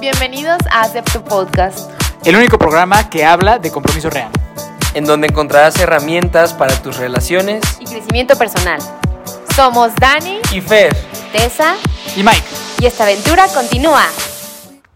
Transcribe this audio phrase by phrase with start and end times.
[0.00, 1.90] Bienvenidos a Acepto Podcast.
[2.24, 4.30] El único programa que habla de compromiso real.
[4.94, 8.80] en donde encontrarás herramientas para tus relaciones Y crecimiento personal.
[9.54, 10.96] Somos Dani, y Fer.
[11.32, 11.74] Tessa
[12.16, 12.42] Y Mike.
[12.80, 14.04] y esta aventura continúa.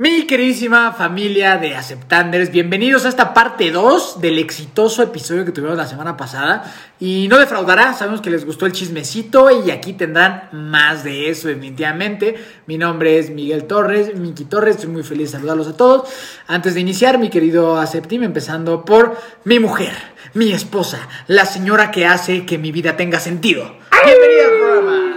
[0.00, 5.76] Mi queridísima familia de Aceptanders, bienvenidos a esta parte 2 del exitoso episodio que tuvimos
[5.76, 6.64] la semana pasada.
[6.98, 11.48] Y no defraudará, sabemos que les gustó el chismecito y aquí tendrán más de eso
[11.48, 12.42] definitivamente.
[12.64, 16.08] Mi nombre es Miguel Torres, Miki Torres, estoy muy feliz de saludarlos a todos.
[16.46, 19.92] Antes de iniciar, mi querido Aceptim, empezando por mi mujer,
[20.32, 23.76] mi esposa, la señora que hace que mi vida tenga sentido.
[24.02, 25.10] Bienvenida al programa.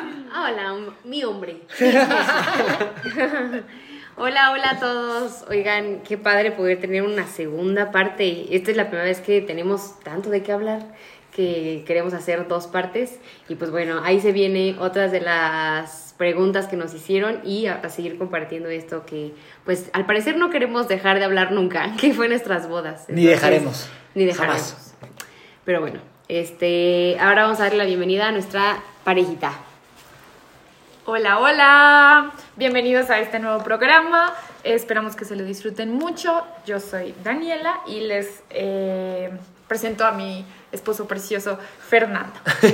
[0.45, 0.75] Hola,
[1.05, 1.61] mi hombre.
[4.17, 5.45] hola, hola a todos.
[5.49, 8.55] Oigan, qué padre poder tener una segunda parte.
[8.55, 10.85] Esta es la primera vez que tenemos tanto de qué hablar
[11.35, 13.19] que queremos hacer dos partes.
[13.49, 17.75] Y pues bueno, ahí se viene otras de las preguntas que nos hicieron y a,
[17.75, 19.33] a seguir compartiendo esto que
[19.65, 23.05] pues al parecer no queremos dejar de hablar nunca, que fue nuestras bodas.
[23.09, 23.89] Ni dejaremos.
[24.15, 24.61] Ni dejaremos.
[24.61, 24.95] Jamás.
[25.65, 29.53] Pero bueno, este, ahora vamos a darle la bienvenida a nuestra parejita.
[31.05, 34.33] Hola, hola, bienvenidos a este nuevo programa.
[34.63, 36.43] Esperamos que se lo disfruten mucho.
[36.65, 39.29] Yo soy Daniela y les eh,
[39.67, 42.33] presento a mi esposo precioso, Fernando.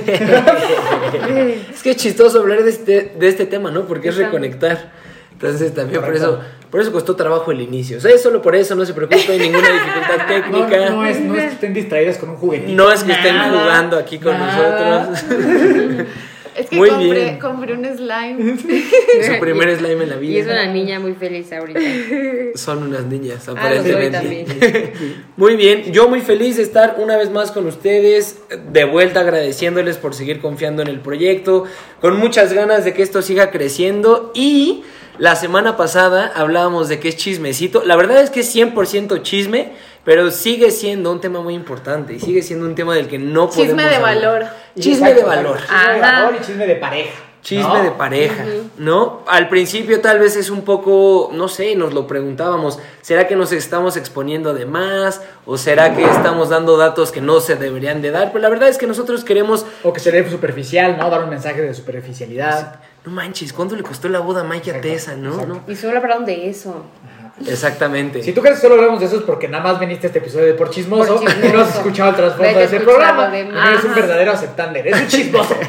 [1.72, 3.86] Es que es chistoso hablar de este, de este tema, ¿no?
[3.86, 4.92] Porque es reconectar.
[5.32, 6.38] Entonces también por eso,
[6.70, 7.98] por eso costó trabajo el inicio.
[7.98, 10.90] O sea, es solo por eso, no se preocupen, ninguna dificultad técnica.
[10.90, 12.72] no es, no es que estén distraídas con un juguetito.
[12.74, 15.08] No es que estén Nada, jugando aquí con nada.
[15.10, 16.06] nosotros.
[16.60, 17.38] Es que Muy compré, bien.
[17.38, 18.56] compré un slime.
[19.26, 20.32] Su primer slime en la vida.
[20.32, 21.80] Y es una niña muy feliz ahorita.
[22.54, 24.92] Son unas niñas, Ah, aparentemente.
[25.36, 28.38] muy bien, yo muy feliz de estar una vez más con ustedes,
[28.72, 31.64] de vuelta agradeciéndoles por seguir confiando en el proyecto,
[32.00, 34.82] con muchas ganas de que esto siga creciendo y
[35.20, 39.72] la semana pasada hablábamos de que es chismecito, la verdad es que es 100% chisme,
[40.02, 43.50] pero sigue siendo un tema muy importante y sigue siendo un tema del que no
[43.50, 44.46] podemos Chisme de valor.
[44.78, 45.58] Chisme de valor.
[45.58, 47.10] Chisme de valor y chisme de pareja.
[47.42, 47.82] Chisme ¿no?
[47.82, 48.44] de pareja,
[48.76, 49.22] ¿no?
[49.26, 53.52] Al principio tal vez es un poco, no sé, nos lo preguntábamos, ¿será que nos
[53.52, 55.22] estamos exponiendo de más?
[55.46, 58.28] ¿O será que estamos dando datos que no se deberían de dar?
[58.32, 59.64] Pero la verdad es que nosotros queremos...
[59.82, 61.08] O que se ve superficial, ¿no?
[61.08, 62.80] Dar un mensaje de superficialidad.
[63.04, 65.62] No manches, ¿cuánto le costó la boda a Mike y a Tessa, no?
[65.66, 66.84] Y solo hablaron de eso.
[67.46, 68.22] Exactamente.
[68.22, 70.18] Si tú crees que solo hablamos de eso es porque nada más veniste a este
[70.18, 71.46] episodio de Por Chismoso, Por Chismoso.
[71.48, 73.28] y no has escuchado el trasfondo de ese programa.
[73.30, 73.84] de Eres más.
[73.84, 75.56] un verdadero aceptander, eres un chismoso.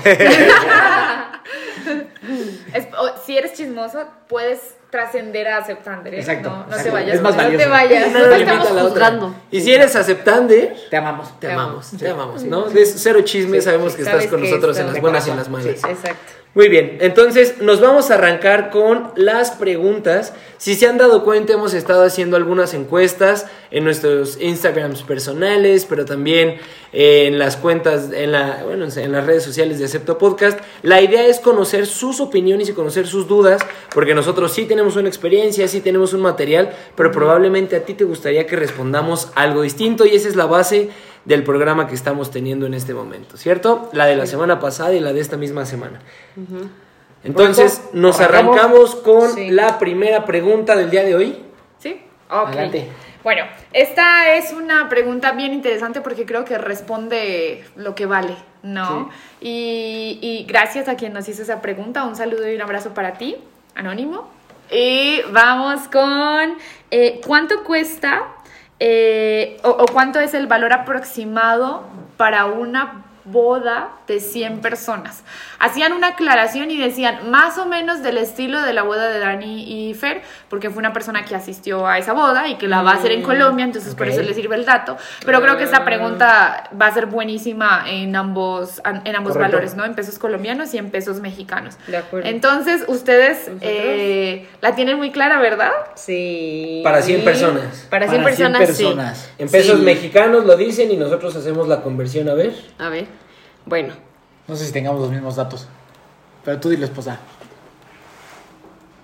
[2.74, 6.10] Es- o- si eres chismoso, puedes trascender a aceptando.
[6.10, 6.20] ¿eh?
[6.20, 6.84] Exacto, No, no exacto.
[6.84, 7.16] te vayas.
[7.16, 7.70] Es más no te valioso.
[7.70, 8.12] vayas.
[8.14, 9.36] No estamos juzgando.
[9.50, 11.40] Y si eres aceptante, Te amamos.
[11.40, 12.64] te Te amamos, te amamos, ¿no?
[12.70, 15.50] De cero chisme, sabemos que Sabes estás con nosotros en las buenas y en las
[15.50, 15.66] malas.
[15.84, 16.34] Exacto.
[16.54, 20.34] Muy bien, entonces nos vamos a arrancar con las preguntas.
[20.58, 26.04] Si se han dado cuenta, hemos estado haciendo algunas encuestas en nuestros Instagrams personales, pero
[26.04, 26.58] también
[26.92, 30.60] eh, en las cuentas, en, la, bueno, en las redes sociales de Acepto Podcast.
[30.84, 33.62] La idea es conocer sus opiniones y conocer sus dudas,
[33.96, 38.04] porque nosotros sí tenemos una experiencia, sí tenemos un material, pero probablemente a ti te
[38.04, 40.90] gustaría que respondamos algo distinto y esa es la base
[41.26, 43.90] del programa que estamos teniendo en este momento, ¿cierto?
[43.94, 46.00] La de la semana pasada y la de esta misma semana.
[47.24, 47.98] Entonces, Correcto.
[47.98, 48.58] nos Arrancamos.
[48.58, 49.52] arrancamos con Sí.
[49.52, 51.38] la primera pregunta del día de hoy.
[51.80, 52.02] ¿Sí?
[52.30, 52.48] Ok.
[52.48, 52.90] Adelante.
[53.24, 59.12] Bueno, esta es una pregunta bien interesante porque creo que responde lo que vale, ¿no?
[59.40, 62.04] Y, y gracias a quien nos hizo esa pregunta.
[62.04, 63.36] Un saludo y un abrazo para ti,
[63.76, 64.28] Anónimo.
[64.72, 66.56] Y vamos con
[66.90, 68.24] eh, cuánto cuesta
[68.84, 71.84] eh, o, o cuánto es el valor aproximado
[72.18, 75.24] para una boda de 100 personas.
[75.60, 79.90] Hacían una aclaración y decían más o menos del estilo de la boda de Dani
[79.90, 82.92] y Fer, porque fue una persona que asistió a esa boda y que la va
[82.92, 84.98] a hacer en Colombia, entonces por eso le sirve el dato.
[85.26, 89.52] Pero creo que esta pregunta va a ser buenísima en ambos, en ambos Correcto.
[89.58, 89.86] valores, ¿no?
[89.86, 91.78] En pesos colombianos y en pesos mexicanos.
[91.88, 92.28] De acuerdo.
[92.28, 95.72] Entonces, ustedes eh, la tienen muy clara, ¿verdad?
[95.96, 96.82] Sí.
[96.84, 97.88] Para 100 personas.
[97.90, 99.32] Para 100 Para 100 personas, personas.
[99.38, 99.86] En pesos Sí.
[99.86, 102.52] mexicanos lo dicen y nosotros hacemos la conversión, a ver.
[102.54, 102.72] sí.
[102.80, 103.06] A ver.
[103.66, 103.94] Bueno.
[104.48, 105.68] No sé si tengamos los mismos datos.
[106.44, 107.20] Pero tú dile, esposa.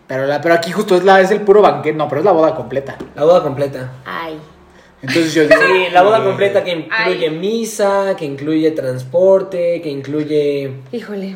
[0.08, 1.96] Pero, la, pero aquí justo es, la, es el puro banquete.
[1.98, 2.98] No, pero es la boda completa.
[3.16, 3.92] La boda completa.
[4.06, 4.40] Ay.
[5.02, 5.54] Entonces yo digo.
[5.62, 7.38] Sí, la boda completa que incluye Ay.
[7.38, 10.72] misa, que incluye transporte, que incluye...
[10.92, 11.36] Híjole.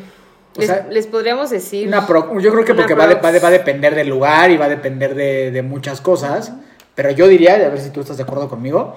[0.56, 1.86] Les, sea, les podríamos decir.
[1.88, 4.50] Una pro- yo creo que porque va, de- va, de- va a depender del lugar
[4.50, 6.52] y va a depender de, de muchas cosas.
[6.94, 8.96] Pero yo diría, a ver si tú estás de acuerdo conmigo,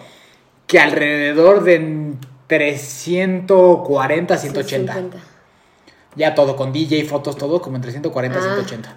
[0.67, 2.13] que alrededor de
[2.47, 4.93] entre 140 a 180.
[4.93, 5.17] 150.
[6.15, 8.43] Ya todo, con DJ, fotos, todo, como entre 140 y Ah.
[8.43, 8.95] 180.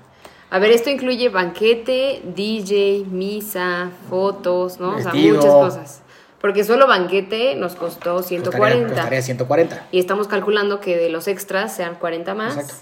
[0.51, 4.97] A ver, esto incluye banquete, DJ, misa, fotos, ¿no?
[4.97, 6.03] O sea, muchas cosas.
[6.41, 8.89] Porque solo banquete nos costó Costaría, 140.
[8.95, 9.87] costaría 140.
[9.91, 12.57] Y estamos calculando que de los extras sean 40 más.
[12.57, 12.75] Exacto.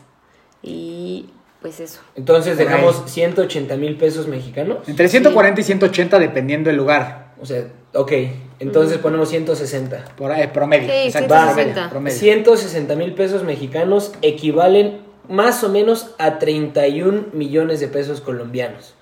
[0.62, 1.30] Y
[1.62, 2.00] pues eso.
[2.16, 4.86] Entonces dejamos 180 mil pesos mexicanos.
[4.88, 7.32] Entre 140 y 180 dependiendo del lugar.
[7.40, 7.64] O sea,
[7.94, 8.12] ok.
[8.58, 10.05] Entonces ponemos 160.
[10.17, 10.88] Por ahí, promedio.
[10.88, 11.55] Sí, exacto, 160.
[11.75, 12.19] promedio, promedio.
[12.19, 14.99] 160 mil pesos mexicanos equivalen
[15.29, 18.94] más o menos a 31 millones de pesos colombianos.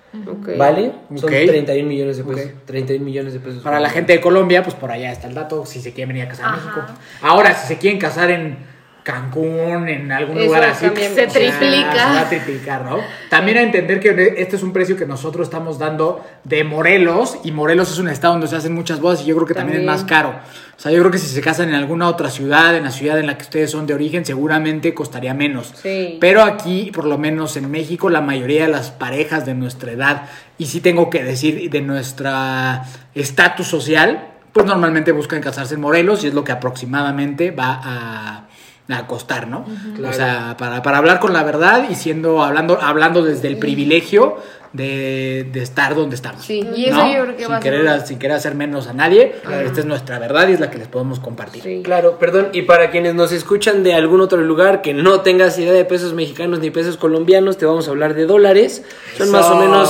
[0.57, 0.93] ¿Vale?
[1.15, 1.45] Son Ok.
[1.47, 2.45] 31 millones de pesos.
[2.45, 2.51] Ok.
[2.65, 3.61] 31 millones de pesos.
[3.63, 6.23] Para la gente de Colombia, pues por allá está el dato, si se quieren venir
[6.23, 6.57] a casar a Ajá.
[6.57, 6.81] México.
[7.21, 8.57] Ahora, si se quieren casar en
[9.05, 11.91] Cancún, en algún Eso lugar así, también pues, se triplica.
[11.91, 12.97] se va a triplicar, ¿no?
[13.29, 17.51] También a entender que este es un precio que nosotros estamos dando de Morelos, y
[17.51, 19.85] Morelos es un estado donde se hacen muchas bodas, y yo creo que también, es
[19.85, 20.29] más caro.
[20.75, 23.19] O sea, yo creo que si se casan en alguna otra ciudad, en la ciudad
[23.19, 25.71] en la que ustedes son de origen, seguramente costaría menos.
[25.83, 26.17] Sí.
[26.19, 30.23] Pero aquí, por lo menos en México, la mayoría de las parejas de nuestra edad,
[30.57, 36.23] y sí tengo que decir de nuestra estatus social, pues normalmente buscan casarse en Morelos
[36.23, 38.44] y es lo que aproximadamente va a,
[38.89, 39.65] a costar, ¿no?
[40.07, 44.37] O sea, para, para hablar con la verdad y siendo, hablando, hablando desde el privilegio
[44.73, 46.43] de, de estar donde estamos.
[46.43, 47.07] Sí, y eso ¿no?
[47.11, 49.79] yo creo que sin va a ser- querer, sin querer hacer menos a nadie, esta
[49.79, 51.63] es nuestra verdad y es la que les podemos compartir.
[51.63, 51.81] Sí.
[51.83, 55.71] Claro, perdón, y para quienes nos escuchan de algún otro lugar que no tengas idea
[55.73, 58.83] de pesos mexicanos ni pesos colombianos, te vamos a hablar de dólares.
[59.17, 59.89] Son más o menos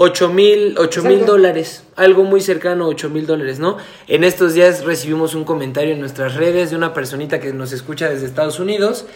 [0.00, 1.32] 8 mil, ocho mil Exacto.
[1.32, 3.78] dólares, algo muy cercano a 8 mil dólares, ¿no?
[4.06, 8.08] En estos días recibimos un comentario en nuestras redes de una personita que nos escucha
[8.08, 9.06] desde Estados Unidos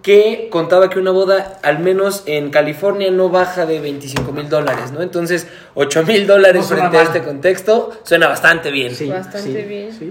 [0.00, 4.92] que contaba que una boda, al menos en California, no baja de 25 mil dólares,
[4.92, 5.02] ¿no?
[5.02, 8.94] Entonces, 8 mil dólares No frente a este contexto suena bastante bien.
[8.94, 9.92] Sí, Bastante sí, bien.
[9.92, 10.10] sí.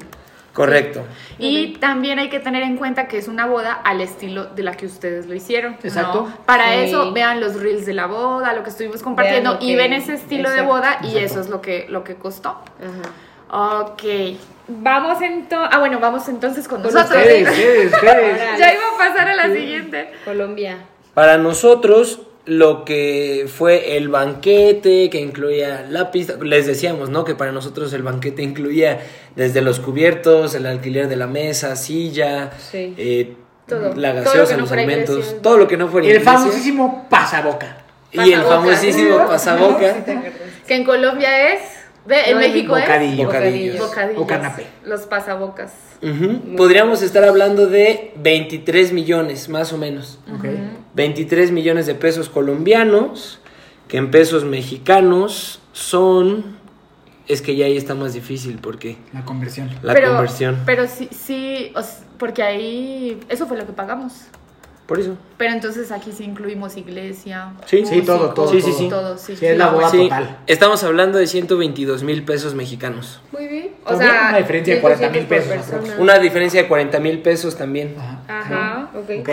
[0.57, 1.05] Correcto.
[1.37, 4.73] Y también hay que tener en cuenta que es una boda al estilo de la
[4.73, 5.73] que ustedes lo hicieron.
[5.73, 5.77] ¿no?
[5.83, 6.27] Exacto.
[6.47, 6.85] Para Sí.
[6.85, 10.49] eso vean los reels de la boda, lo que estuvimos compartiendo y ven ese estilo
[10.49, 11.25] de exacto, boda y exacto.
[11.25, 12.59] eso es lo que, lo que costó.
[12.81, 13.81] Ajá.
[13.81, 14.01] Ok.
[14.67, 15.69] Vamos entonces.
[15.71, 17.21] Ah, bueno, vamos entonces con, Con nosotros.
[17.21, 18.59] Ustedes, ustedes, ustedes.
[18.59, 20.11] Ya iba a pasar a la siguiente.
[20.25, 20.79] Colombia.
[21.13, 27.23] Para nosotros, lo que fue el banquete, que incluía la pista, les decíamos, ¿no?
[27.25, 28.99] Que para nosotros el banquete incluía
[29.35, 32.93] desde los cubiertos, el alquiler de la mesa, silla, Sí.
[32.97, 33.33] eh,
[33.67, 33.93] Todo.
[33.95, 35.41] la Todo lo gaseosa, que no los alimentos, iglesia.
[35.41, 36.39] todo lo que no fuera Y el iglesia.
[36.39, 37.77] famosísimo pasaboca.
[38.13, 40.05] Y el famosísimo pasaboca.
[40.65, 41.59] Que en Colombia es.
[42.07, 42.83] Ve, en No, es México es.
[42.83, 43.25] bocadillo.
[43.25, 43.79] Bocadillos.
[43.79, 44.21] Bocadillos.
[44.21, 44.65] O canapé.
[44.85, 45.73] Los pasabocas.
[46.55, 50.19] Podríamos estar hablando de 23 millones, más o menos.
[50.33, 50.45] Ok.
[50.93, 53.39] 23 millones de pesos colombianos,
[53.87, 56.57] que en pesos mexicanos son...
[57.27, 59.69] Es que ya ahí está más difícil porque La conversión.
[59.81, 60.59] la pero, conversión.
[60.65, 61.73] Pero sí, sí,
[62.17, 63.19] porque ahí.
[63.27, 64.13] Eso fue lo que pagamos.
[64.87, 65.17] Por eso.
[65.37, 67.51] Pero entonces aquí sí incluimos iglesia.
[67.65, 67.85] Sí.
[67.85, 68.47] Sí, todo, todo.
[68.49, 68.87] Sí, sí, sí.
[68.89, 69.35] Todo, sí.
[69.35, 70.37] Sí, es la boda Sí, total.
[70.47, 73.19] estamos hablando de 122 mil pesos mexicanos.
[73.33, 73.71] Muy bien.
[73.83, 75.99] O También sea, una diferencia de 100 40,000 por pesos.
[75.99, 77.95] Una diferencia de 40 mil pesos también.
[77.99, 78.19] Ajá.
[78.39, 79.09] Ajá, ok.
[79.19, 79.29] Ok.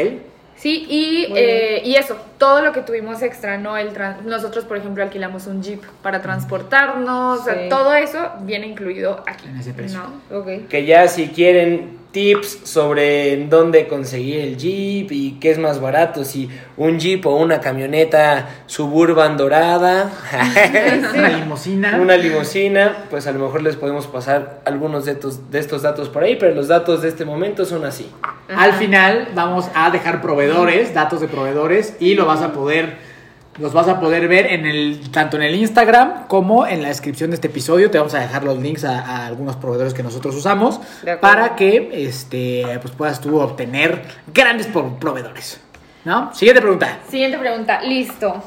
[0.56, 3.76] Sí, y, eh, y eso, todo lo que tuvimos extra, ¿no?
[3.76, 8.66] El tran- nosotros, por ejemplo, alquilamos un jeep para transportarnos, o sea, todo eso viene
[8.68, 9.46] incluido aquí.
[9.48, 10.00] En ese precio.
[10.30, 10.38] ¿no?
[10.38, 10.68] Ok.
[10.68, 16.24] Que ya si quieren tips sobre dónde conseguir el Jeep y qué es más barato,
[16.24, 20.10] si un Jeep o una camioneta suburban dorada,
[21.14, 21.98] Una limusina.
[22.00, 26.08] una limusina, pues a lo mejor les podemos pasar algunos de estos, de estos datos
[26.08, 28.08] por ahí, pero los datos de este momento son así.
[28.48, 33.13] Al final vamos a dejar proveedores, datos de proveedores y lo vas a poder
[33.58, 37.30] los vas a poder ver en el tanto en el Instagram como en la descripción
[37.30, 37.90] de este episodio.
[37.90, 40.80] Te vamos a dejar los links a, a algunos proveedores que nosotros usamos
[41.20, 45.60] para que este pues puedas tú obtener grandes pro- proveedores.
[46.04, 46.34] ¿No?
[46.34, 46.98] Siguiente pregunta.
[47.08, 48.42] Siguiente pregunta, listo.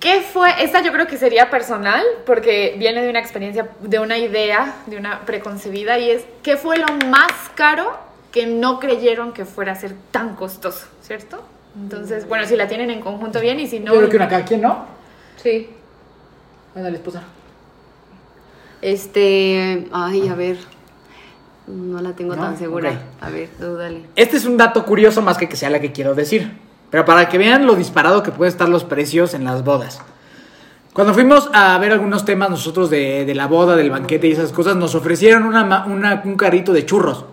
[0.00, 0.48] ¿Qué fue?
[0.64, 4.96] Esta yo creo que sería personal, porque viene de una experiencia, de una idea, de
[4.96, 7.96] una preconcebida, y es, ¿qué fue lo más caro
[8.32, 10.86] que no creyeron que fuera a ser tan costoso?
[11.02, 11.44] ¿Cierto?
[11.76, 13.92] Entonces, bueno, si la tienen en conjunto bien y si no...
[13.92, 14.84] Yo creo que una cada quien, ¿no?
[15.36, 15.68] Sí.
[16.74, 17.22] Ándale, esposa.
[18.82, 19.88] Este.
[19.92, 20.56] Ay, a ver.
[21.66, 22.92] No la tengo No, tan segura.
[23.20, 24.02] A ver, tú dale.
[24.16, 26.50] Este es un dato curioso más que que sea la que quiero decir.
[26.90, 30.00] Pero para que vean lo disparado que pueden estar los precios en las bodas.
[30.92, 34.50] Cuando fuimos a ver algunos temas nosotros de, de la boda, del banquete y esas
[34.50, 37.26] cosas, nos ofrecieron una, ma- una- un carrito de churros.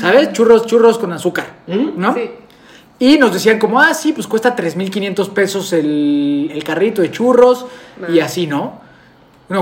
[0.00, 0.32] ¿Sabes?
[0.32, 1.46] Churros, churros con azúcar.
[1.66, 2.14] ¿No?
[2.14, 2.30] Sí.
[3.06, 7.66] Y nos decían como, ah, sí, pues cuesta 3.500 pesos el, el carrito de churros
[8.08, 8.80] y así, ¿no?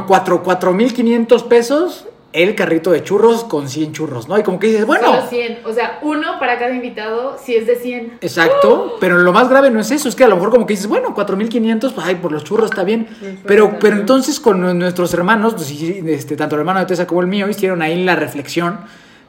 [0.06, 4.38] Cuatro- 4.500 pesos el carrito de churros con 100 churros, ¿no?
[4.38, 5.58] Y como que dices, bueno, Solo 100.
[5.66, 8.18] O sea, uno para cada invitado si es de 100.
[8.22, 10.72] Exacto, pero lo más grave no es eso, es que a lo mejor como que
[10.74, 13.06] dices, bueno, 4500, pues ay, por los churros está bien.
[13.46, 17.26] Pero, pero entonces con nuestros hermanos, pues, este, tanto el hermano de Tessa como el
[17.26, 18.78] mío, hicieron ahí la reflexión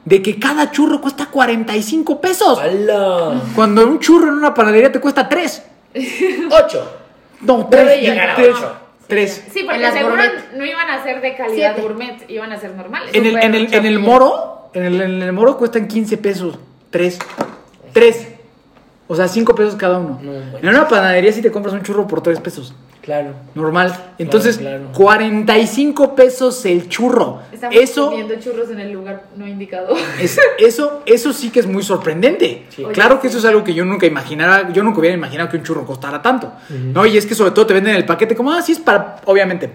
[0.04, 2.58] de que cada churro cuesta 45 pesos.
[2.58, 3.40] ¡Hala!
[3.54, 5.62] Cuando un churro en una panadería te cuesta 3.
[6.50, 6.90] ¡Ocho!
[7.40, 8.00] No, Puede 3.
[8.02, 8.48] llegar a 3.
[8.54, 8.72] ocho.
[9.06, 9.44] 3.
[9.52, 10.52] Sí, porque seguro gourmet.
[10.56, 11.82] no iban a ser de calidad Siete.
[11.82, 13.10] gourmet, iban a ser normales.
[13.14, 13.98] En el, Súper en el, en el chapilla.
[13.98, 16.58] moro, en el, en el moro cuestan 15 pesos.
[16.90, 17.18] 3.
[17.92, 18.28] 3.
[19.06, 20.18] O sea, 5 pesos cada uno.
[20.22, 20.58] No, bueno.
[20.62, 22.74] en una panadería si te compras un churro por 3 pesos.
[23.04, 23.34] Claro.
[23.54, 23.94] Normal.
[24.16, 24.88] Entonces, claro.
[24.94, 27.40] 45 pesos el churro.
[27.52, 29.94] Estamos Eso, comiendo churros en el lugar no indicado.
[30.18, 32.64] es, eso, eso sí que es muy sorprendente.
[32.70, 32.82] Sí.
[32.94, 35.64] Claro que eso es algo que yo nunca imaginara, yo nunca hubiera imaginado que un
[35.64, 36.50] churro costara tanto.
[36.70, 37.04] ¿no?
[37.04, 39.70] Y es que sobre todo te venden el paquete como, ah, sí es para, obviamente,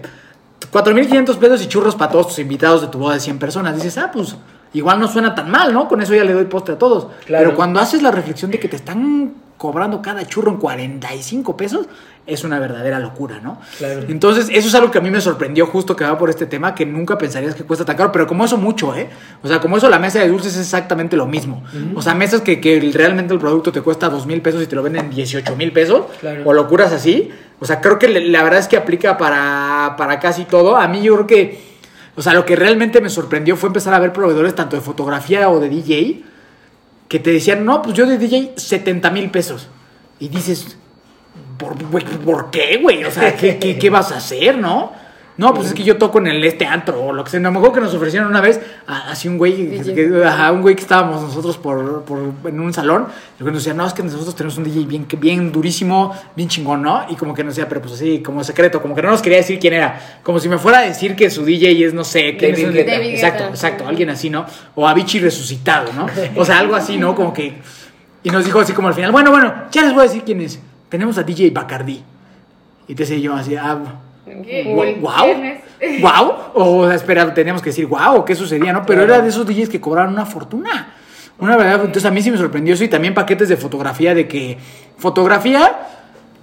[0.72, 3.76] 4.500 pesos y churros para todos tus invitados de tu boda de 100 personas.
[3.76, 4.34] Dices, ah, pues
[4.72, 5.86] igual no suena tan mal, ¿no?
[5.86, 7.06] Con eso ya le doy postre a todos.
[7.26, 7.44] Claro.
[7.44, 11.86] Pero cuando haces la reflexión de que te están cobrando cada churro en 45 pesos,
[12.26, 13.60] es una verdadera locura, ¿no?
[13.76, 14.04] Claro.
[14.08, 16.74] Entonces, eso es algo que a mí me sorprendió justo que va por este tema,
[16.74, 19.10] que nunca pensarías que cuesta tan caro, pero como eso mucho, ¿eh?
[19.42, 21.62] O sea, como eso la mesa de dulces es exactamente lo mismo.
[21.94, 24.74] O sea, mesas que, que realmente el producto te cuesta dos mil pesos y te
[24.76, 26.40] lo venden 18 mil pesos, Claro.
[26.46, 27.30] o locuras así.
[27.58, 30.76] O sea, creo que la verdad es que aplica para, para casi todo.
[30.76, 31.60] A mí yo creo que,
[32.16, 35.50] o sea, lo que realmente me sorprendió fue empezar a ver proveedores tanto de fotografía
[35.50, 36.22] o de DJ,
[37.10, 39.66] que te decían, no, pues yo de DJ 70 mil pesos.
[40.20, 40.76] Y dices,
[41.58, 43.02] ¿por, güey, ¿por qué, güey?
[43.02, 44.92] O sea, ¿qué, qué, qué vas a hacer, no?
[45.40, 47.40] No, pues es que yo toco en el este antro o lo que sea.
[47.40, 50.60] Me acuerdo que nos ofrecieron una vez a- así un güey, que, que- ajá, un
[50.60, 53.06] güey que estábamos nosotros por, por- en un salón.
[53.40, 56.48] Y nos decía, no, es que nosotros tenemos un DJ bien, que- bien durísimo, bien
[56.50, 57.06] chingón, ¿no?
[57.08, 59.38] Y como que nos decía, pero pues así, como secreto, como que no nos quería
[59.38, 60.18] decir quién era.
[60.22, 62.66] Como si me fuera a decir que su DJ es, no sé, David.
[62.84, 64.44] David Exacto, exacto, alguien así, ¿no?
[64.74, 66.06] O Avicii resucitado, ¿no?
[66.36, 67.14] O sea, algo así, ¿no?
[67.14, 67.54] Como que.
[68.22, 70.42] Y nos dijo así como al final, bueno, bueno, ya les voy a decir quién
[70.42, 70.60] es.
[70.90, 72.02] Tenemos a DJ Bacardi.
[72.88, 73.78] Y te sé yo así, ah.
[74.42, 74.64] ¿Qué?
[74.64, 75.00] gu- ¿Quién
[76.00, 76.00] ¿Wow?
[76.00, 76.32] ¿Wow?
[76.54, 78.84] O sea, espera, teníamos que decir, wow, ¿qué sucedía, no?
[78.86, 79.14] Pero Claro.
[79.14, 80.94] era de esos DJs que cobraron una fortuna.
[81.38, 84.28] Una verdad, entonces a mí sí me sorprendió eso y también paquetes de fotografía de
[84.28, 84.58] que
[84.98, 85.86] fotografía,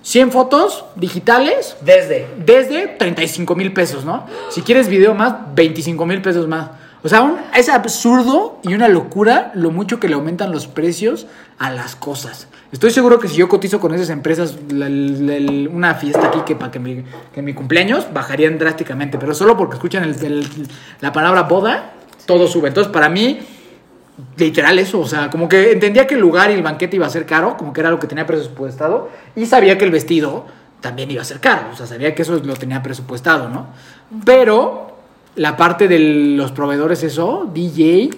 [0.01, 2.27] 100 fotos digitales, Desde.
[2.43, 4.25] desde 35 mil pesos, ¿no?
[4.49, 6.69] Si quieres video más, 25 mil pesos más.
[7.07, 11.25] O sea, es absurdo y una locura lo mucho que le aumentan los precios
[11.57, 12.49] a las cosas.
[12.73, 16.79] Estoy seguro que si yo cotizo con esas empresas una fiesta aquí que para que,
[16.79, 17.05] mi,
[17.37, 20.13] mi cumpleaños bajarían drásticamente, pero solo porque escuchan
[20.99, 21.93] la palabra boda,
[22.25, 22.67] todo sube.
[22.67, 23.39] Entonces, para mí,
[24.35, 27.09] literal eso, o sea, como que entendía que el lugar y el banquete iba a
[27.09, 30.45] ser caro, como que era lo que tenía presupuestado, y sabía que el vestido
[30.81, 33.67] también iba a ser caro, o sea, sabía que eso lo tenía presupuestado, ¿no?
[34.25, 34.96] Pero
[35.37, 38.09] la parte de los proveedores, eso, DJ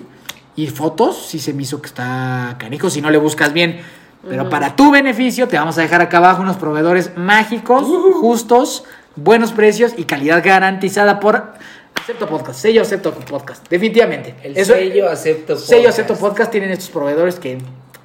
[0.56, 3.80] y fotos, sí se me hizo que está canijo si no le buscas bien.
[4.28, 7.86] Pero para tu beneficio, te vamos a dejar acá abajo unos proveedores mágicos,
[8.20, 8.84] justos,
[9.16, 11.54] buenos precios y calidad garantizada por
[11.96, 14.36] Acepto Podcast, sello Acepto Podcast, definitivamente.
[14.44, 15.56] El Eso- sello acepto.
[15.56, 16.00] Sello podcast.
[16.00, 17.60] Acepto Podcast tienen estos proveedores que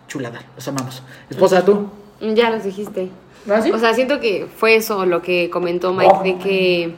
[0.07, 1.03] chulada, los amamos.
[1.31, 1.89] Esposa, tú.
[2.21, 3.09] Ya los dijiste.
[3.51, 3.71] ¿Ah, sí?
[3.73, 6.23] O sea, siento que fue eso lo que comentó Mike, Oh.
[6.23, 6.95] de que.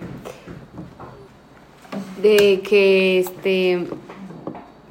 [2.26, 3.86] De que este.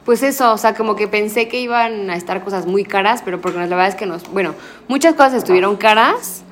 [0.05, 3.41] Pues eso, o sea, como que pensé que iban a estar cosas muy caras, pero
[3.41, 4.31] porque la verdad es que nos.
[4.31, 4.53] Bueno,
[4.87, 6.43] muchas cosas estuvieron caras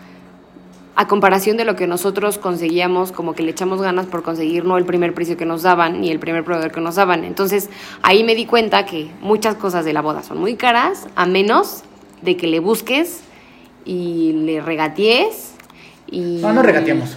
[0.95, 4.77] a comparación de lo que nosotros conseguíamos, como que le echamos ganas por conseguir no
[4.77, 7.23] el primer precio que nos daban ni el primer proveedor que nos daban.
[7.23, 7.69] Entonces
[8.01, 11.83] ahí me di cuenta que muchas cosas de la boda son muy caras, a menos
[12.21, 13.21] de que le busques
[13.85, 15.53] y le regatees.
[16.11, 16.39] Y...
[16.41, 17.15] No, no regateamos.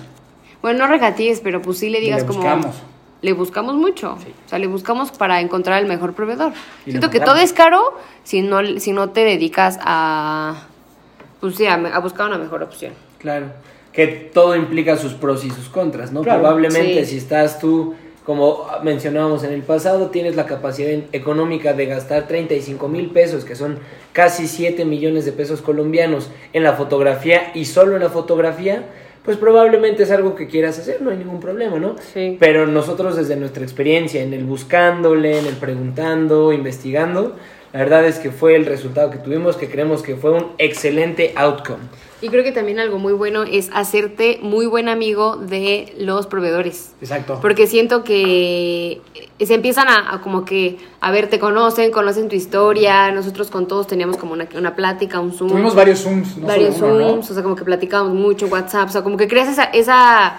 [0.62, 2.72] Bueno, no regatees, pero pues sí le digas Le como...
[3.26, 4.12] Le buscamos mucho.
[4.12, 6.52] O sea, le buscamos para encontrar el mejor proveedor.
[6.86, 7.80] Y Siento que todo es caro
[8.22, 10.62] si no, si no te dedicas a...
[11.40, 12.92] Pues sí, a, a buscar una mejor opción.
[13.18, 13.46] Claro.
[13.92, 16.22] Que todo implica sus pros y sus contras, ¿no?
[16.22, 16.38] Claro.
[16.40, 17.10] Probablemente Sí.
[17.12, 22.86] si estás tú, como mencionábamos en el pasado, tienes la capacidad económica de gastar 35
[22.86, 23.80] mil pesos, que son
[24.12, 28.84] casi 7 millones de pesos colombianos en la fotografía y solo en la fotografía,
[29.26, 31.96] pues probablemente es algo que quieras hacer, no hay ningún problema, ¿no?
[32.14, 32.36] Sí.
[32.40, 37.36] Pero nosotros desde nuestra experiencia en el buscándole, en el preguntando, investigando,
[37.76, 41.34] la verdad es que fue el resultado que tuvimos, que creemos que fue un excelente
[41.36, 41.84] outcome.
[42.22, 46.94] Y creo que también algo muy bueno es hacerte muy buen amigo de los proveedores.
[47.02, 47.38] Exacto.
[47.42, 49.02] Porque siento que
[49.38, 53.12] se empiezan a, a como que, a ver, te conocen, conocen tu historia.
[53.12, 55.50] Nosotros con todos teníamos como una, una plática, un Zoom.
[55.50, 56.76] Tuvimos varios Zooms, no varios.
[56.76, 60.38] Zooms, o sea, como que platicábamos mucho, WhatsApp, o sea, como que creas esa, esa,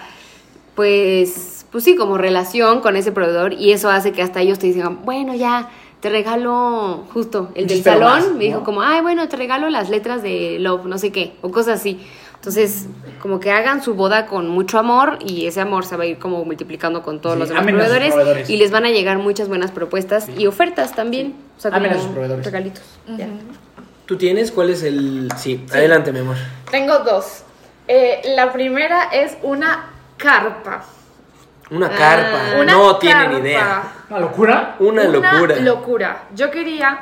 [0.74, 4.66] pues, pues sí, como relación con ese proveedor y eso hace que hasta ellos te
[4.66, 8.64] digan, bueno, ya, te regalo justo el del salón, más, me dijo ¿no?
[8.64, 12.00] como, ay, bueno, te regalo las letras de Love, no sé qué, o cosas así.
[12.36, 12.86] Entonces,
[13.20, 16.18] como que hagan su boda con mucho amor y ese amor se va a ir
[16.18, 18.48] como multiplicando con todos Sí, los demás proveedores, proveedores.
[18.50, 21.34] y les van a llegar muchas buenas propuestas y ofertas también.
[21.56, 22.44] O sea, Amen a como sus proveedores.
[22.46, 22.82] regalitos.
[23.16, 23.26] ya.
[24.06, 24.52] ¿Tú tienes?
[24.52, 25.28] ¿Cuál es el...?
[25.36, 26.36] Sí, adelante, mi amor.
[26.70, 27.42] Tengo dos.
[27.88, 30.84] Eh, la primera es una carpa.
[31.70, 31.96] Una Ah.
[31.96, 32.38] carpa.
[32.60, 33.38] Una no tienen carpa.
[33.40, 33.82] idea.
[34.10, 34.76] ¿Una locura?
[34.78, 35.56] Una, locura.
[35.56, 36.22] locura.
[36.34, 36.98] Yo quería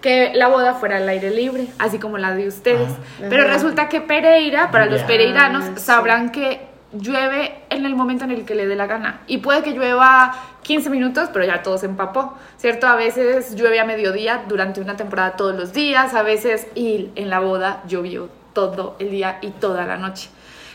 [0.00, 2.90] que la boda fuera al aire libre, así como la de ustedes.
[3.30, 5.80] Pero resulta que Pereira, para los pereiranos, Ah, sí.
[5.82, 6.60] sabrán que
[6.92, 9.20] llueve en el momento en el que le dé la gana.
[9.26, 12.86] Y puede que llueva 15 minutos, pero ya todo se empapó, ¿cierto?
[12.86, 17.30] A veces llueve a mediodía durante una temporada todos los días, a veces y en
[17.30, 20.28] la boda llovió todo el día y toda la noche.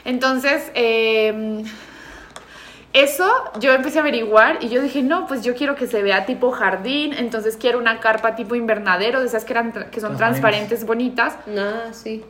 [0.06, 1.63] Entonces, eh,
[3.01, 3.25] eso
[3.60, 6.51] yo empecé a averiguar y yo dije, no, pues yo quiero que se vea tipo
[6.51, 10.86] jardín, entonces quiero una carpa tipo invernadero, de esas que, eran, que son Transparentes.
[10.86, 12.24] bonitas, Ah, sí.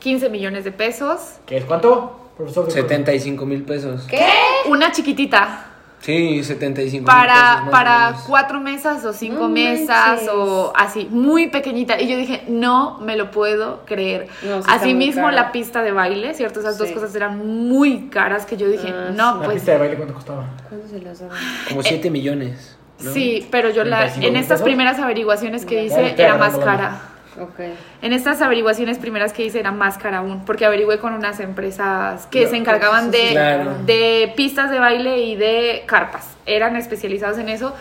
[0.00, 1.34] 15 millones de pesos.
[1.46, 2.66] ¿Qué es cuánto, profesor?
[2.66, 4.06] de 75 mil pesos.
[4.08, 4.26] ¿Qué?
[4.68, 5.66] Una chiquitita
[6.00, 7.70] Sí, 75 mil para, pesos.
[7.70, 10.28] para cuatro mesas o cinco No mesas manches.
[10.32, 12.00] o así, muy pequeñita.
[12.00, 14.28] Y yo dije, no me lo puedo creer.
[14.42, 16.60] No, sí Asimismo, la pista de baile, ¿cierto?
[16.60, 17.38] Esas dos cosas eran
[17.68, 20.46] muy caras que yo dije, Ah, no, ¿La pues pista de baile cuánto costaba?
[20.68, 21.36] ¿Cuánto se las daban?
[21.68, 22.76] Como 7 millones.
[23.00, 23.12] ¿no?
[23.12, 24.64] Sí, pero yo la, 35 en estas pesos.
[24.64, 27.00] primeras averiguaciones que hice era más cara.
[27.40, 27.60] Ok.
[28.02, 32.26] En estas averiguaciones primeras que hice era más cara aún, porque averigüé con unas empresas
[32.26, 33.74] que Claro, se encargaban de, claro.
[33.86, 36.36] de pistas de baile y de carpas.
[36.46, 37.74] Eran especializados en eso.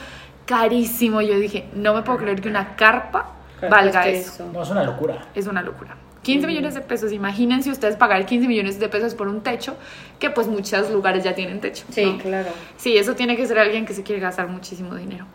[0.45, 1.21] Carísimo.
[1.21, 3.31] Yo dije, no me puedo creer que una carpa
[3.69, 4.49] valga Cueste eso.
[4.53, 5.25] No, es una locura.
[5.35, 5.95] Es una locura.
[6.23, 7.11] 15 millones de pesos.
[7.11, 9.77] Imagínense ustedes pagar 15 millones de pesos por un techo,
[10.19, 11.85] que pues muchos lugares ya tienen techo.
[11.89, 12.17] Sí, ¿no?
[12.17, 12.49] claro.
[12.75, 15.25] Sí, eso tiene que ser alguien que se quiere gastar muchísimo dinero.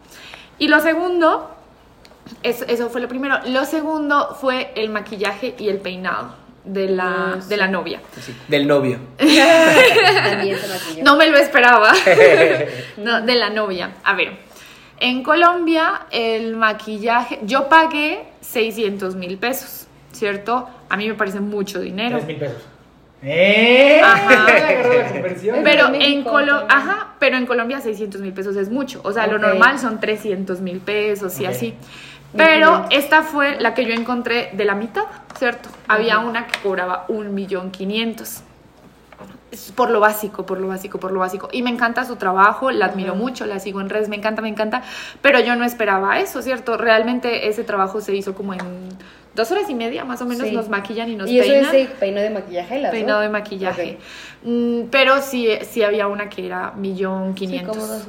[0.59, 1.51] Y lo segundo,
[2.43, 3.39] eso, eso fue lo primero.
[3.47, 6.35] Lo segundo fue el maquillaje y el peinado
[6.65, 7.49] de la, Ah, sí.
[7.49, 8.01] de la novia.
[8.49, 8.99] Del novio.
[9.19, 11.05] También se maquilló.
[11.05, 11.93] No me lo esperaba.
[12.99, 13.93] no, de la novia.
[14.05, 14.39] A ver,
[15.01, 20.69] en Colombia el maquillaje, yo pagué 600 mil pesos, ¿cierto?
[20.89, 22.17] A mí me parece mucho dinero.
[22.17, 22.63] 3 mil pesos.
[23.23, 24.01] ¡Eh!
[24.03, 24.47] Ajá.
[25.53, 25.63] La.
[25.63, 29.01] Pero en Colo ajá, pero en Colombia 600 mil pesos es mucho.
[29.05, 31.75] O sea, lo normal son 300 mil pesos y así.
[32.37, 33.05] Pero 1500.
[33.05, 35.05] esta fue la que yo encontré de la mitad,
[35.39, 35.69] ¿cierto?
[35.87, 38.43] Había una que cobraba un millón quinientos.
[39.51, 41.49] Es Por lo básico, por lo básico, por lo básico.
[41.53, 44.49] Y me encanta su trabajo, la admiro mucho, la sigo en redes, me encanta, me
[44.49, 44.83] encanta.
[45.21, 46.79] Pero yo no esperaba eso, ¿cierto?
[46.79, 48.61] Realmente ese trabajo se hizo como en
[49.35, 50.55] dos horas y media, más o menos, Sí.
[50.55, 51.65] nos maquillan y nos ¿Y eso peinan.
[51.67, 52.81] es de peinado de maquillaje?
[52.81, 53.99] las Peinado de maquillaje.
[54.45, 57.77] Mm, pero sí, sí había una que era millón Sí, quinientos.
[57.77, 58.07] dos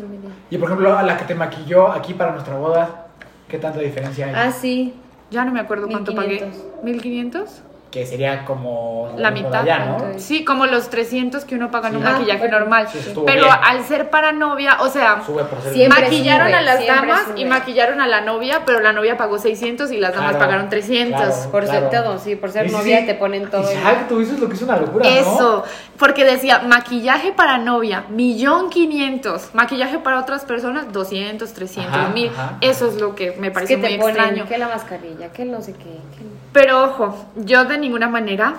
[0.52, 0.56] y.
[0.56, 3.08] Y por ejemplo, a la que te maquilló aquí para nuestra boda,
[3.48, 4.34] ¿qué tanta diferencia hay?
[4.36, 4.94] Ah, sí.
[5.32, 6.46] ya no me acuerdo cuánto pagué.
[6.84, 7.62] 1500.
[7.94, 9.54] Que sería como La mitad.
[9.54, 10.18] allá, ¿no?
[10.18, 12.00] Sí, como los 300 que uno paga en Sí.
[12.02, 12.60] un Ah, maquillaje bueno.
[12.62, 12.88] normal.
[12.92, 13.56] Sí, pero bien.
[13.64, 17.22] al ser para novia, o sea, Sube por ser Siempre maquillaron sube, a las damas
[17.28, 17.40] sube.
[17.42, 20.70] y maquillaron a la novia, pero la novia pagó 600 y las damas Claro, pagaron
[20.70, 21.22] 300.
[21.22, 21.52] claro.
[21.52, 22.04] Por ser Claro.
[22.10, 23.06] todo, sí, por ser Sí, novia sí.
[23.06, 23.70] te ponen todo.
[23.70, 25.16] Exacto, eso es lo que es una locura, ¿no?
[25.16, 25.64] Eso,
[26.00, 32.30] porque decía maquillaje para novia, millón quinientos, maquillaje para otras personas, 200, 300 Ajá, mil.
[32.30, 32.58] ajá.
[32.62, 34.46] Eso es lo que me Es parece que te muy ponen extraño.
[34.48, 35.84] que la mascarilla, que no sé qué.
[35.84, 38.56] que- Pero ojo, yo de ninguna manera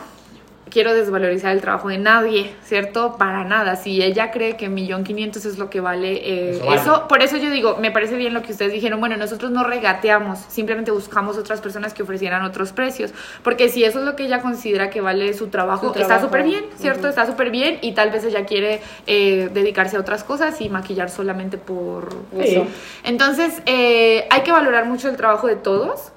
[0.70, 3.16] quiero desvalorizar el trabajo de nadie, ¿cierto?
[3.16, 3.76] Para nada.
[3.76, 6.80] Si ella cree que millón quinientos es lo que vale eh, Eso vale.
[6.80, 8.98] eso, por eso yo digo, me parece bien lo que ustedes dijeron.
[8.98, 13.12] Bueno, nosotros no regateamos, simplemente buscamos otras personas que ofrecieran otros precios.
[13.44, 16.42] Porque si eso es lo que ella considera que vale su trabajo, Su está súper
[16.42, 17.06] bien, ¿cierto?
[17.06, 21.08] Está súper bien y tal vez ella quiere eh, dedicarse a otras cosas y maquillar
[21.08, 22.40] solamente por Sí.
[22.40, 22.66] eso.
[23.04, 26.10] Entonces, eh, hay que valorar mucho el trabajo de todos.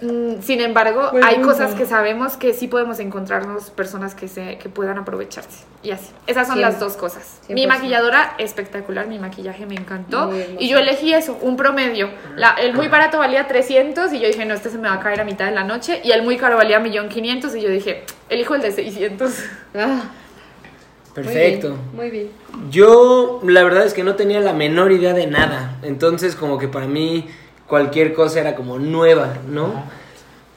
[0.00, 4.68] Mm, Sin embargo, hay cosas que sabemos que sí podemos encontrarnos personas que se que
[4.68, 5.64] puedan aprovecharse.
[5.82, 6.12] Y así.
[6.26, 7.40] Esas son las dos cosas.
[7.48, 7.68] Mi 100%.
[7.68, 10.30] maquilladora, espectacular, mi maquillaje me encantó.
[10.58, 12.10] Y yo elegí eso, un promedio.
[12.36, 15.00] La- el muy barato valía 300 y yo dije, no, este se me va a
[15.00, 16.00] caer a mitad de la noche.
[16.04, 19.32] Y el muy caro valía 1.500.000 y yo dije, elijo el de 600.
[19.74, 20.02] Ah,
[21.14, 21.76] Perfecto.
[21.94, 22.30] Muy bien.
[22.70, 25.76] Yo, la verdad es que no tenía la menor idea de nada.
[25.82, 27.26] Entonces, como que para mí
[27.68, 29.66] cualquier cosa era como nueva, ¿no?
[29.66, 29.84] Ajá.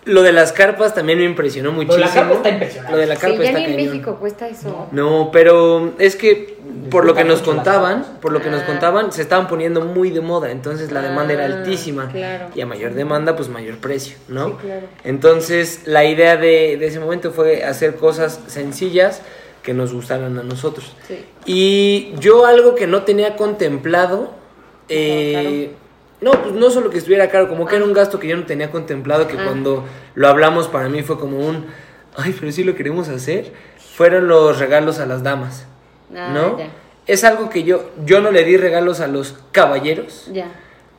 [0.04, 2.00] Lo de las carpas también me impresionó Lo muchísimo.
[2.04, 2.92] de la carpa está impresionante.
[2.92, 3.86] Lo de la Sí, carpa ya está ni en cañón.
[3.92, 4.88] México cuesta eso.
[4.92, 6.58] No, pero es que
[6.90, 8.66] por lo que nos contaban, por lo que nos Ah.
[8.66, 12.10] contaban, se estaban poniendo muy de moda, entonces la demanda era Ah, altísima.
[12.12, 12.48] claro.
[12.56, 14.48] Y a mayor demanda, pues mayor precio, ¿no?
[14.48, 14.88] Sí, claro.
[15.04, 19.22] Entonces, la idea de, de ese momento fue hacer cosas sencillas,
[19.62, 20.96] que nos gustaran a nosotros.
[21.08, 21.24] Sí.
[21.46, 24.32] Y yo algo que no tenía contemplado,
[24.90, 25.74] eh,
[26.22, 28.46] no, pues no solo que estuviera caro, como que era un gasto que yo no
[28.46, 29.44] tenía contemplado, que Ah.
[29.46, 31.66] cuando lo hablamos para mí fue como un,
[32.16, 33.52] ay, pero sí lo queremos hacer,
[33.96, 35.66] fueron los regalos a las damas,
[36.16, 36.58] Ah, ¿no?
[36.60, 36.68] ya.
[37.08, 40.30] Es algo que yo, yo no le di regalos a los caballeros.
[40.32, 40.48] Ya.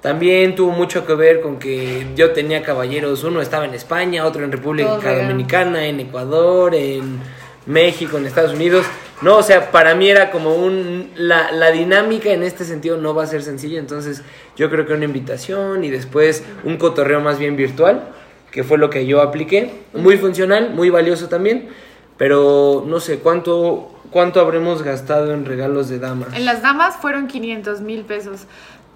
[0.00, 4.42] También tuvo mucho que ver con que yo tenía caballeros, uno estaba en España, otro
[4.44, 4.98] en República.
[4.98, 7.20] Dominicana, en Ecuador, en
[7.66, 8.84] México, en Estados Unidos.
[9.22, 11.10] No, o sea, para mí era como un...
[11.16, 14.22] La, la dinámica en este sentido no va a ser sencilla, entonces
[14.56, 18.08] yo creo que una invitación y después un cotorreo más bien virtual,
[18.50, 19.82] que fue lo que yo apliqué.
[19.94, 21.68] Muy funcional, muy valioso también,
[22.16, 26.28] pero no sé cuánto, cuánto habremos gastado en regalos de damas.
[26.34, 28.46] En las damas fueron 500 mil pesos.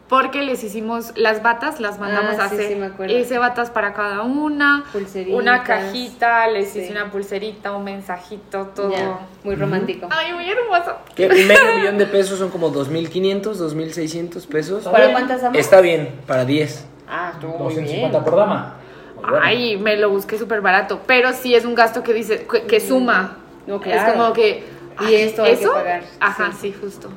[0.08, 2.68] Porque les hicimos las batas, las mandamos Ah, a sí, hacer.
[2.68, 3.18] sí, me acuerdo.
[3.18, 4.84] Hice batas para cada una.
[4.92, 5.34] Pulseritas.
[5.40, 6.78] Una cajita, les Sí.
[6.80, 9.18] hice una pulserita, un mensajito, todo.
[9.42, 10.06] Muy romántico.
[10.10, 10.92] Ay, muy hermoso.
[11.16, 14.84] Que medio millón de pesos son como 2.500, 2.600 pesos.
[14.84, 15.58] ¿Para cuántas damas?
[15.58, 16.84] Está bien, para 10.
[17.08, 17.84] Ah, estuvo muy bien.
[17.86, 18.74] 250 por dama.
[19.16, 19.38] Bueno.
[19.42, 21.00] Ay, me lo busqué súper barato.
[21.06, 23.38] Pero sí es un gasto que dice, que, que suma.
[23.66, 24.12] No, Es claro.
[24.12, 24.64] como que.
[25.08, 25.72] Y esto hay que ¿eso?
[25.72, 26.72] pagar, Ajá, sí.
[26.72, 27.08] sí, justo.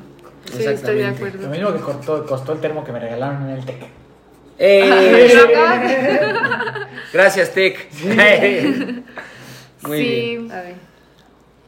[0.51, 1.21] Sí, estoy de Exactamente.
[1.21, 1.49] Lo acuerdo.
[1.49, 3.77] mismo que costó, costó el termo que me regalaron en el TEC.
[4.57, 7.89] Eh, acá- gracias, Tech.
[9.83, 10.03] Muy sí.
[10.03, 10.51] bien.
[10.51, 10.75] A ver.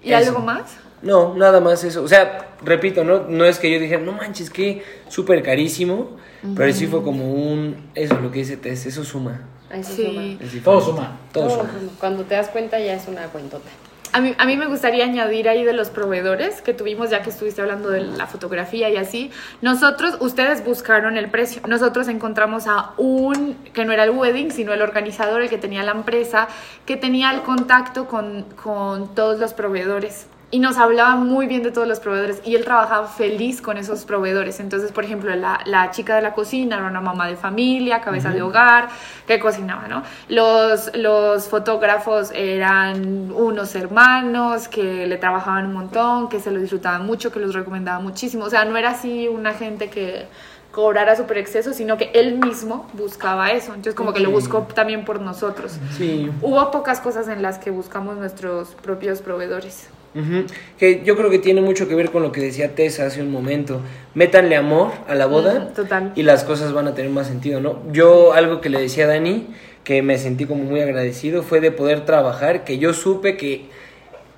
[0.03, 0.29] ¿Y Eso.
[0.29, 0.77] algo más?
[1.01, 2.03] No, nada más eso.
[2.03, 6.17] O sea, repito, no, no es que yo dijera, no manches, que súper carísimo.
[6.55, 7.91] Pero sí fue como un.
[7.93, 9.41] Eso, lo que dice Tess, eso suma.
[9.69, 10.05] Se Sí.
[10.07, 10.21] suma.
[10.57, 10.63] Es.
[10.63, 11.17] Todo suma.
[11.31, 11.69] Todo Todo suma.
[11.71, 11.91] suma.
[11.99, 13.69] Cuando te das cuenta ya es una cuentota.
[14.13, 17.30] A mí, a mí me gustaría añadir ahí de los proveedores que tuvimos, ya que
[17.30, 19.32] estuviste hablando de la fotografía y así.
[19.62, 21.62] Nosotros, ustedes buscaron el precio.
[21.65, 25.84] Nosotros encontramos a un, que no era el wedding, sino el organizador, el que tenía
[25.84, 26.50] la empresa,
[26.86, 30.28] que tenía el contacto con, con todos los proveedores.
[30.53, 34.03] Y nos hablaba muy bien de todos los proveedores y él trabajaba feliz con esos
[34.03, 34.59] proveedores.
[34.59, 38.31] Entonces, por ejemplo, la, la chica de la cocina era una mamá de familia, cabeza
[38.31, 38.89] de hogar,
[39.25, 40.03] que cocinaba, ¿no?
[40.27, 47.05] Los, los fotógrafos eran unos hermanos que le trabajaban un montón, que se lo disfrutaban
[47.05, 48.43] mucho, que los recomendaba muchísimo.
[48.43, 50.25] O sea, no era así una gente que
[50.73, 53.69] cobrara super exceso, sino que él mismo buscaba eso.
[53.69, 55.77] Entonces, como que lo buscó también por nosotros.
[55.97, 56.29] Sí.
[56.41, 59.89] Hubo pocas cosas en las que buscamos nuestros propios proveedores.
[60.13, 60.45] Ujú.
[60.78, 63.32] Que yo creo que tiene mucho que ver con lo que decía Tessa hace un
[63.32, 63.82] momento.
[64.13, 66.12] Métanle amor a la boda total.
[66.15, 67.80] y las cosas van a tener más sentido, ¿no?
[67.93, 69.47] Yo algo que le decía a Dani,
[69.84, 73.65] que me sentí como muy agradecido, fue de poder trabajar, que yo supe que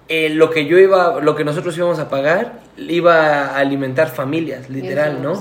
[0.09, 4.69] eh, lo que yo iba, lo que nosotros íbamos a pagar, iba a alimentar familias,
[4.69, 5.33] literal, ¿no?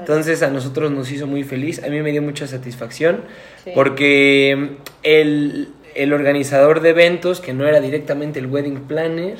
[0.00, 3.20] Entonces a nosotros nos hizo muy feliz, a mí me dio mucha satisfacción,
[3.64, 3.70] Sí.
[3.74, 9.36] porque el, el organizador de eventos, que no era directamente el wedding planner,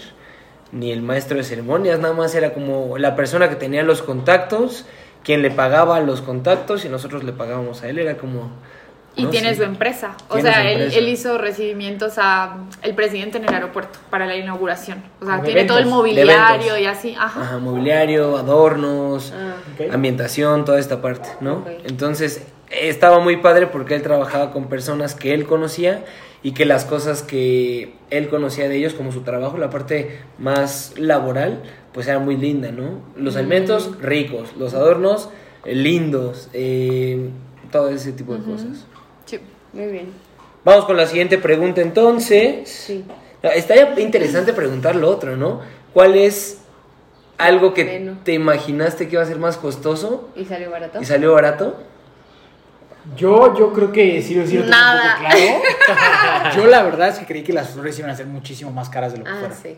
[0.73, 4.85] ni el maestro de ceremonias, nada más era como la persona que tenía los contactos,
[5.25, 8.51] quien le pagaba los contactos y nosotros le pagábamos a él, era como...
[9.17, 10.15] Y no tiene su empresa.
[10.29, 15.03] O sea, él, hizo recibimientos a el presidente en el aeropuerto para la inauguración.
[15.23, 17.15] O sea, tiene todo el mobiliario y así.
[17.19, 17.41] Ajá.
[17.41, 19.55] Ajá, mobiliario, adornos, Ah,
[19.93, 21.65] ambientación, toda esta parte, ¿no?
[21.85, 26.05] Entonces, estaba muy padre porque él trabajaba con personas que él conocía
[26.43, 30.93] y que las cosas que él conocía de ellos, como su trabajo, la parte más
[30.99, 33.01] laboral, pues era muy linda, ¿no?
[33.17, 33.39] Los Mm.
[33.39, 35.31] alimentos ricos, los adornos
[35.65, 37.31] eh, lindos, eh,
[37.73, 38.87] todo ese tipo de cosas.
[39.27, 39.39] Sí.
[39.73, 40.07] muy bien.
[40.65, 42.69] Vamos con la siguiente pregunta entonces.
[42.69, 43.05] Sí.
[43.43, 45.61] Estaría interesante preguntar lo otro, ¿no?
[45.93, 46.59] ¿Cuál es
[47.39, 51.01] algo que te imaginaste que iba a ser más costoso ¿Y salió barato?
[51.01, 51.77] y salió barato?
[53.17, 55.19] Yo, yo creo que sí, lo tengo Nada.
[55.21, 56.57] un poco claro.
[56.57, 59.13] Yo la verdad es que creí que las flores iban a ser muchísimo más caras
[59.13, 59.57] de lo que Ah, fueron.
[59.63, 59.77] sí.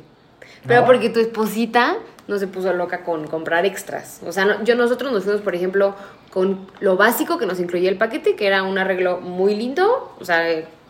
[0.66, 0.86] Pero ¿No?
[0.86, 4.20] porque tu esposita no se puso loca con comprar extras.
[4.26, 5.94] O sea, no- yo nosotros nos fuimos, por ejemplo,
[6.30, 10.24] con lo básico que nos incluía el paquete, que era un arreglo muy lindo, o
[10.24, 10.44] sea,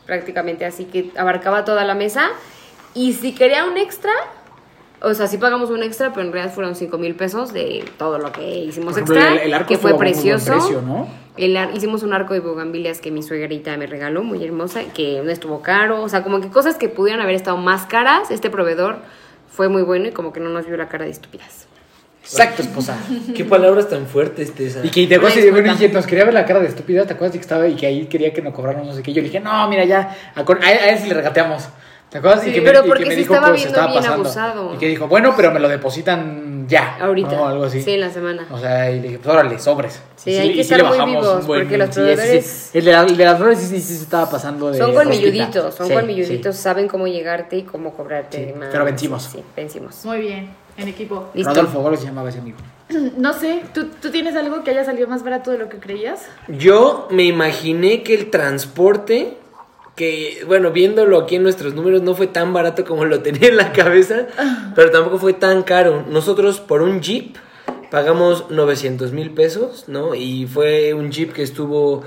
[0.05, 2.29] prácticamente así que abarcaba toda la mesa.
[2.95, 4.11] Y si quería un extra,
[5.01, 8.19] o sea, sí pagamos un extra, pero en realidad fueron 5 mil pesos de todo
[8.19, 10.53] lo que hicimos ejemplo, extra, el- el arco que fue precioso.
[10.53, 11.07] precio, ¿no?
[11.37, 15.21] El ar- hicimos un arco de bugambilias que mi suegrita me regaló, muy hermosa, que
[15.23, 16.03] no estuvo caro.
[16.03, 18.97] O sea, como que cosas que pudieran haber estado más caras, este proveedor
[19.59, 21.67] fue muy bueno y como que no nos vio la cara de estúpidas.
[22.23, 22.97] Exacto, esposa.
[23.35, 24.85] Qué palabras tan fuertes, Tessa.
[24.85, 27.33] Y que te acuerdas que bueno, nos quería ver la cara de estúpida, ¿te acuerdas
[27.33, 29.13] de que estaba y que ahí quería que nos cobráramos no sé qué?
[29.13, 31.69] Yo le dije, no, mira ya, a, con- a él, a él sí le regateamos.
[32.11, 32.43] ¿Te acuerdas?
[32.43, 34.03] Sí, y que pero y que porque me sí dijo, estaba pues, viendo estaba bien
[34.03, 34.25] pasando.
[34.25, 34.75] abusado.
[34.75, 36.97] Y que dijo, bueno, pero me lo depositan ya.
[37.01, 37.33] Ahorita.
[37.33, 37.47] ¿no?
[37.49, 37.83] Algo así.
[37.83, 38.47] Sí, en la semana.
[38.51, 40.01] O sea, y dije, pues órale, sobres.
[40.17, 41.93] Sí, Y hay y que estar le muy bajamos vivos, un buen- porque los sí,
[41.95, 42.01] sí.
[42.01, 44.79] proveedores- El de, la- el de las flores sí, sí, sí se estaba pasando de.
[44.79, 48.55] Son colmilluditos, son Sí, colmilluditos, saben cómo llegarte y cómo cobrarte.
[48.55, 49.25] Sí, pero vencimos.
[49.25, 50.03] Sí, vencimos.
[50.07, 51.29] Muy bien, en equipo.
[51.33, 51.39] sí.
[51.39, 51.53] Listo.
[51.55, 52.57] Rodolfo Gómez se llamaba ese amigo.
[53.19, 56.21] No sé, ¿tú, ¿tú tienes algo que haya salido más barato de lo que creías?
[56.49, 59.37] Yo me imaginé que el transporte,
[59.99, 63.57] que bueno, viéndolo aquí en nuestros números, no fue tan barato como lo tenía en
[63.57, 64.29] la cabeza,
[64.77, 66.05] pero tampoco fue tan caro.
[66.09, 67.37] Nosotros por un jeep
[67.91, 70.15] pagamos 900 mil pesos, ¿no?
[70.15, 72.05] Y fue un jeep que estuvo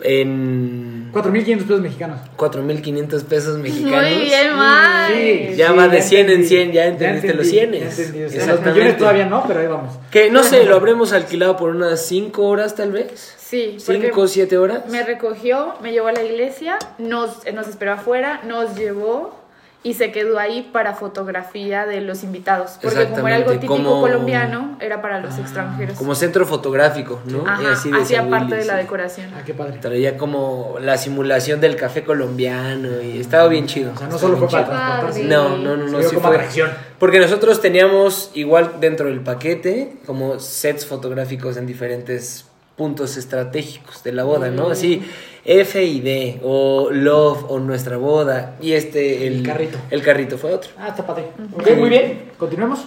[0.00, 2.20] en 4.500 pesos mexicanos.
[2.36, 4.10] 4.500 pesos mexicanos.
[4.10, 5.54] Muy bien, Mike.
[5.56, 6.48] Ya va de 100 en entendí.
[6.48, 7.96] 100, ya entendiste los entendí, cienes.
[7.96, 8.66] ya entendí, o sea, Exactamente.
[8.66, 9.94] Los millones todavía no, pero ahí vamos.
[10.10, 13.34] Que no sé, lo habremos alquilado por unas 5 horas tal vez.
[13.38, 14.86] Sí, porque 5 o 7 horas.
[14.90, 19.37] me recogió, me llevó a la iglesia, nos, nos esperó afuera, nos llevó
[19.84, 22.78] y se quedó ahí para fotografía de los invitados.
[22.82, 25.96] Porque como era algo típico como- colombiano, era para los extranjeros.
[25.96, 27.44] Como centro fotográfico, ¿no?
[27.44, 28.78] Y Ajá, así hacía parte Willy, de la sí.
[28.80, 29.30] decoración.
[29.36, 29.78] Ah, qué padre.
[29.78, 33.92] Traía como la simulación del café colombiano y estaba bien chido.
[33.94, 35.24] O sea, no solo fue para transportarse.
[35.24, 36.36] No, no, no, no, sí como fue.
[36.36, 36.70] atracción.
[36.98, 42.46] Porque nosotros teníamos igual dentro del paquete como sets fotográficos en diferentes
[42.78, 44.56] puntos estratégicos de la boda, Mm.
[44.56, 44.70] ¿no?
[44.70, 45.02] Así
[45.44, 49.76] F y D o Love o nuestra boda y este El carrito.
[49.90, 50.70] El carrito fue otro.
[50.78, 51.24] Ah, está padre.
[51.54, 52.30] Ok, muy bien.
[52.38, 52.86] Continuemos.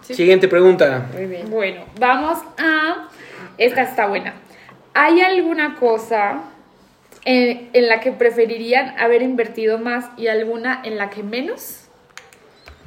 [0.00, 1.06] Siguiente pregunta.
[1.12, 1.50] Muy bien.
[1.50, 3.08] Bueno, vamos a...
[3.58, 4.34] Esta está buena.
[4.94, 6.42] ¿Hay alguna cosa
[7.24, 11.84] en, en la que preferirían haber invertido más y alguna en la que menos?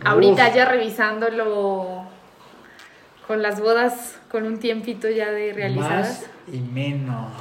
[0.04, 2.06] Ahorita ya revisándolo
[3.32, 6.24] con las bodas con un tiempito ya de realizadas.
[6.48, 7.32] Más y menos.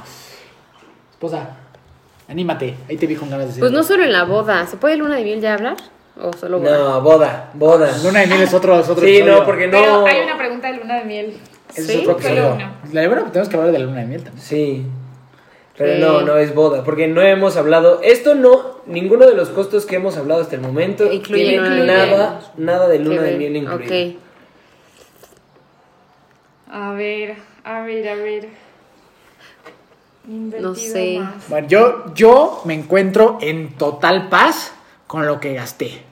[1.11, 1.49] Esposa,
[2.29, 2.75] anímate.
[2.87, 3.59] Ahí te vi con ganas de decir.
[3.59, 4.65] Pues no solo en la boda.
[4.67, 5.75] ¿Se puede luna de miel ya hablar?
[6.17, 6.77] ¿O solo boda?
[6.77, 7.91] No, boda, boda.
[8.05, 9.39] Luna de miel es otro, es otro Sí, episodio.
[9.39, 10.05] no, porque Pero no.
[10.05, 11.37] hay una pregunta de luna de miel.
[11.75, 11.91] Ese ¿Sí?
[11.91, 12.57] es otro episodio.
[12.93, 14.41] La bueno, tenemos que hablar de la luna de miel también.
[14.45, 14.85] Sí.
[15.77, 15.99] Pero Sí.
[15.99, 19.97] no, no es boda, porque no hemos hablado, esto no, ninguno de los costos que
[19.97, 23.93] hemos hablado hasta el momento Incluye tiene nada, nada de luna de miel incluido.
[24.13, 24.15] Ok.
[26.71, 28.49] A ver, a ver, a ver.
[30.27, 31.17] Invertido No sé.
[31.19, 31.49] más.
[31.49, 34.71] Bueno, yo, yo me encuentro en total paz
[35.07, 36.03] con lo que gasté.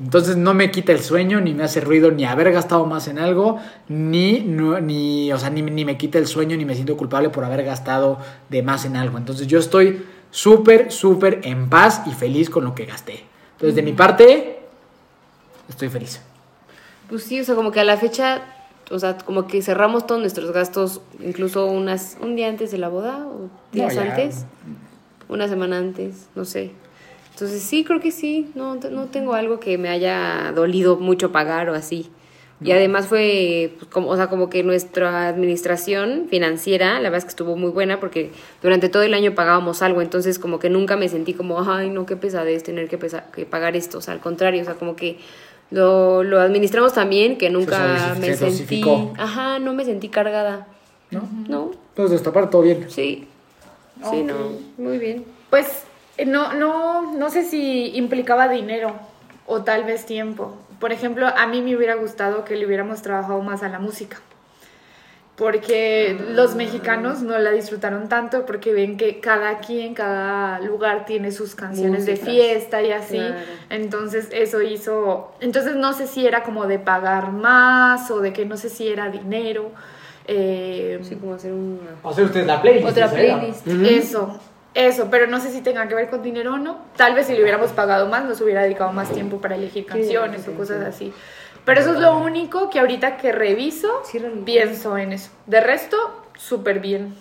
[0.00, 3.18] Entonces no me quita el sueño, ni me hace ruido, ni haber gastado más en
[3.18, 6.96] algo, ni, no- ni, o sea, ni, ni me quita el sueño, ni me siento
[6.96, 8.18] culpable por haber gastado
[8.48, 9.18] de más en algo.
[9.18, 13.24] Entonces yo estoy súper, súper en paz y feliz con lo que gasté.
[13.54, 14.60] Entonces de mi parte,
[15.68, 16.22] estoy feliz.
[17.10, 18.42] Pues sí, o sea, como que a la fecha,
[18.90, 22.88] o sea, como que cerramos todos nuestros gastos, incluso unas, un día antes de la
[22.88, 24.46] boda, o días antes,
[25.28, 26.70] una semana antes, no sé.
[27.32, 31.68] Entonces sí, creo que sí, no, no tengo algo que me haya dolido mucho pagar
[31.70, 32.10] o así.
[32.60, 37.24] Y además fue, pues, como, o sea, como que nuestra administración financiera, la verdad es
[37.24, 40.96] que estuvo muy buena porque durante todo el año pagábamos algo, entonces como que nunca
[40.96, 44.14] me sentí como, ay, no, qué pesadez tener que, pesa- que pagar esto, o sea,
[44.14, 45.18] al contrario, o sea, como que
[45.70, 49.12] lo, lo administramos también, que nunca Se me sentí, dosificó.
[49.18, 50.66] ajá, no me sentí cargada,
[51.10, 51.28] ¿No?
[51.48, 51.70] ¿no?
[51.90, 52.86] Entonces de esta parte todo bien.
[52.90, 53.26] Sí,
[54.10, 54.34] sí, no,
[54.76, 55.24] muy bien.
[55.50, 55.84] Pues
[56.16, 58.92] eh, no, no, no sé si implicaba dinero
[59.46, 60.54] o tal vez tiempo.
[60.78, 64.18] Por ejemplo, a mí me hubiera gustado que le hubiéramos trabajado más a la música.
[65.38, 71.30] Porque los mexicanos no la disfrutaron tanto porque ven que cada quien, cada lugar tiene
[71.30, 73.18] sus canciones de fiesta y así.
[73.18, 73.36] Claro.
[73.70, 75.32] Entonces eso hizo...
[75.38, 78.88] Entonces no sé si era como de pagar más o de que no sé si
[78.88, 79.70] era dinero.
[80.26, 81.78] eh, Sí, como hacer una...
[82.02, 82.88] Hacer ustedes la playlist.
[82.88, 83.64] Otra playlist.
[83.68, 84.40] eso,
[84.74, 86.78] eso, pero no sé si tenga que ver con dinero o no.
[86.96, 90.42] Tal vez si le hubiéramos pagado más, nos hubiera dedicado más tiempo para elegir canciones
[90.42, 91.06] sí, o cosas sí.
[91.06, 91.14] así.
[91.68, 95.30] Pero eso es lo único que ahorita que reviso, Sí, pienso en eso.
[95.46, 95.96] De resto,
[96.36, 97.14] súper bien.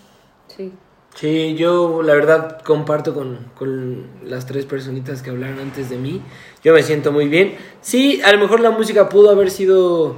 [0.48, 0.72] Sí.
[1.16, 6.22] Sí, yo la verdad comparto con, con las tres personitas que hablaron antes de mí.
[6.64, 7.58] Yo me siento muy bien.
[7.82, 10.16] Sí, a lo mejor la música pudo haber sido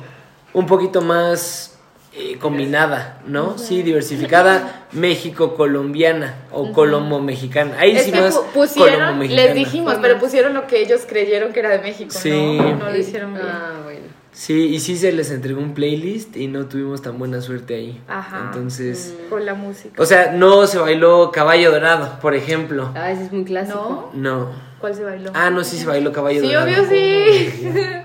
[0.53, 1.79] un poquito más
[2.13, 3.57] eh, combinada, ¿no?
[3.57, 7.77] Sí, diversificada, México-colombiana o colombo-mexicana.
[7.79, 11.69] Ahí Es sí más pusieron, les dijimos, pero pusieron lo que ellos creyeron que era
[11.69, 12.57] de México, Sí.
[12.57, 12.75] ¿no?
[12.75, 13.45] No lo hicieron bien.
[13.47, 14.18] Ah, bueno.
[14.39, 18.01] Sí, y sí se les entregó un playlist y no tuvimos tan buena suerte ahí.
[18.07, 18.43] Ajá.
[18.45, 20.01] Entonces, Con la música.
[20.01, 22.89] o sea, no se bailó Caballo Dorado, por ejemplo.
[22.95, 24.11] Ah, ese es muy clásico.
[24.13, 24.37] ¿No?
[24.45, 24.51] No.
[24.79, 25.31] ¿Cuál se bailó?
[25.33, 26.67] Ah, no, sí se bailó Caballo Sí, Dorado.
[26.67, 27.49] obvio sí.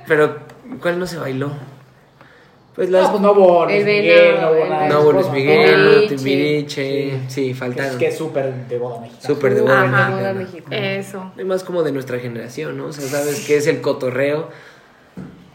[0.09, 0.39] Pero,
[0.83, 1.53] ¿cuál no se bailó?
[2.75, 3.05] Pues las...
[3.05, 6.09] No, pues no El Miguel, no no, cosas, Miguel, Timbiriche.
[6.09, 7.93] no, Timbiriche, sí, faltaron.
[7.93, 9.25] es que es súper de boda mexicana.
[9.25, 10.33] Súper de boda Ajá.
[10.33, 10.77] mexicana.
[10.97, 11.33] Eso.
[11.37, 12.87] Es más como de nuestra generación, ¿no?
[12.87, 14.49] O sea, sabes que es el cotorreo,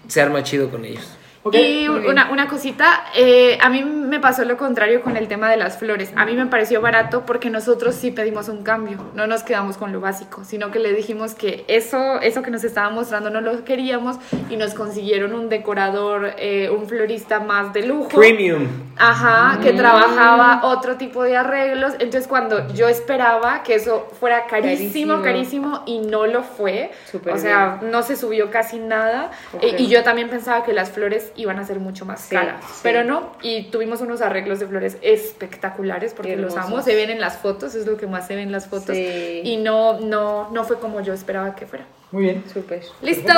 [0.09, 1.18] se arma chido con ellos.
[1.53, 5.55] Y una, una cosita, eh, a mí me pasó lo contrario con el tema de
[5.57, 6.11] las flores.
[6.15, 9.93] A mí me pareció barato porque nosotros sí pedimos un cambio, no nos quedamos con
[9.93, 13.63] lo básico, sino que le dijimos que eso, eso que nos estaba mostrando no lo
[13.63, 14.17] queríamos
[14.49, 18.09] y nos consiguieron un decorador, eh, un florista más de lujo.
[18.17, 18.67] Premium.
[18.97, 21.93] Ajá, que trabajaba otro tipo de arreglos.
[21.99, 25.23] Entonces, cuando yo esperaba que eso fuera carísimo, Carísimo.
[25.23, 26.91] carísimo, y no lo fue,
[27.31, 29.31] o sea, no se subió casi nada.
[29.61, 32.63] Eh, y yo también pensaba que las flores iban a ser mucho más Sí, caras,
[32.65, 32.79] sí.
[32.83, 33.31] pero no.
[33.41, 36.81] Y tuvimos unos arreglos de flores espectaculares porque los amo.
[36.81, 38.95] Se ven en las fotos, es lo que más se ve en las fotos.
[38.95, 39.41] Sí.
[39.43, 41.85] Y no, no, no fue como yo esperaba que fuera.
[42.11, 42.43] Muy bien.
[42.51, 42.81] Súper.
[43.01, 43.33] Listo,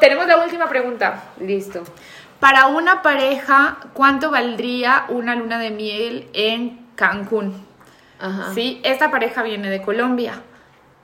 [0.00, 1.22] tenemos la última pregunta.
[1.40, 1.82] Listo.
[2.40, 7.64] Para una pareja, ¿cuánto valdría una luna de miel en Cancún?
[8.18, 8.52] Ajá.
[8.54, 10.40] Sí, esta pareja viene de Colombia,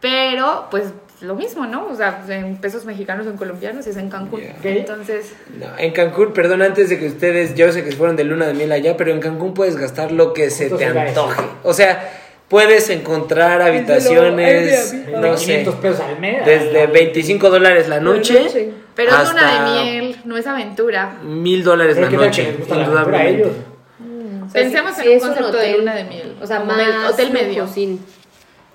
[0.00, 1.86] pero pues lo mismo, ¿no?
[1.86, 4.40] O sea, en pesos mexicanos o en colombianos es en Cancún.
[4.40, 4.56] Yeah.
[4.62, 8.24] Entonces, No, en Cancún, perdón, antes de que ustedes, yo sé que se fueron de
[8.24, 11.42] luna de miel allá, pero en Cancún puedes gastar lo que se te antoje.
[11.62, 12.10] O sea,
[12.48, 16.44] puedes encontrar habitaciones, De no sé, 500 pesos al mes.
[16.44, 21.14] desde 25 dólares la noche pero es luna de miel, no es aventura.
[21.24, 23.44] mil dólares la ¿qué tal que noche, indudablemente.
[23.44, 26.36] O sea, Pensemos si- en un concepto de hotel, luna de miel.
[26.42, 27.66] O sea, más hotel medio.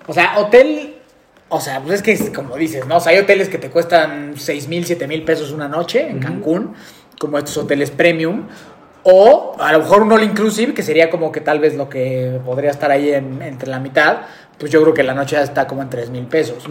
[0.08, 0.94] O sea, hotel.
[1.50, 2.96] O sea, pues es que es como dices, ¿no?
[2.96, 6.18] O sea, hay hoteles que te cuestan 6 mil, 7 mil pesos una noche en
[6.20, 6.74] Cancún,
[7.18, 8.46] como estos hoteles premium.
[9.04, 12.38] O a lo mejor un all inclusive, que sería como que tal vez lo que
[12.44, 14.18] podría estar ahí en- entre la mitad.
[14.58, 16.64] Pues yo creo que la noche ya está como en 3 mil pesos,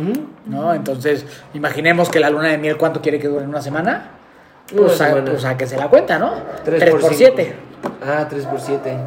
[0.46, 0.74] ¿no?
[0.74, 3.46] Entonces, imaginemos que la luna de miel, ¿cuánto quiere que dure?
[3.46, 4.12] ¿Una semana?
[4.74, 5.32] Una Pues, a, semana.
[5.32, 6.34] pues a que se la cuenta, ¿no?
[6.66, 7.16] 3 3 por cinco.
[7.16, 7.56] 7.
[8.06, 8.98] Ah, 3 por 7.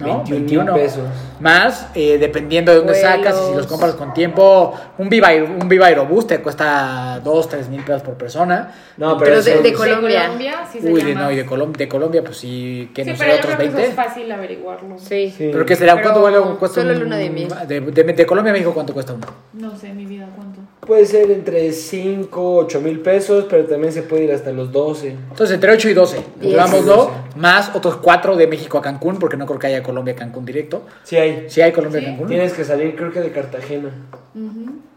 [0.00, 0.24] ¿No?
[0.28, 1.02] 21 mil pesos.
[1.40, 3.10] Más, eh, dependiendo de dónde Vuelos.
[3.10, 7.48] sacas y si los compras con tiempo, un Viva, un Viva Aerobús te cuesta 2,
[7.48, 8.72] 3 mil pesos por persona.
[8.96, 10.30] No, Pero pero, de- eso- de Colombia.
[10.70, 11.22] sí se Uy, de, llama.
[11.26, 13.64] no, y de, Colom- de Colombia, pues sí, que Sí, no sé, otros creo que
[13.66, 13.88] eso 20.
[13.90, 14.98] es fácil averiguarlo.
[14.98, 15.32] Sí.
[15.36, 15.48] Sí.
[15.52, 16.56] Pero que será, Pero ¿cuánto vale?
[16.58, 17.48] Cuesta solo un- luna de miel.
[17.66, 19.26] De, de- de Colombia a México, ¿cuánto cuesta uno?
[19.54, 20.60] No sé, mi vida, ¿cuánto?
[20.86, 25.10] Puede ser entre 5, 8 mil pesos, pero también se puede ir hasta los 12.
[25.10, 26.52] Entonces, entre 8 y 12, Diez.
[26.52, 27.10] llevámoslo, 12.
[27.36, 30.44] más otros 4 de México a Cancún, porque no creo que haya Colombia a Cancún
[30.44, 30.86] directo.
[31.02, 31.46] Sí hay.
[31.48, 32.06] Si hay Colombia Sí.
[32.06, 32.28] a Cancún.
[32.28, 33.90] Tienes que salir, creo que de Cartagena.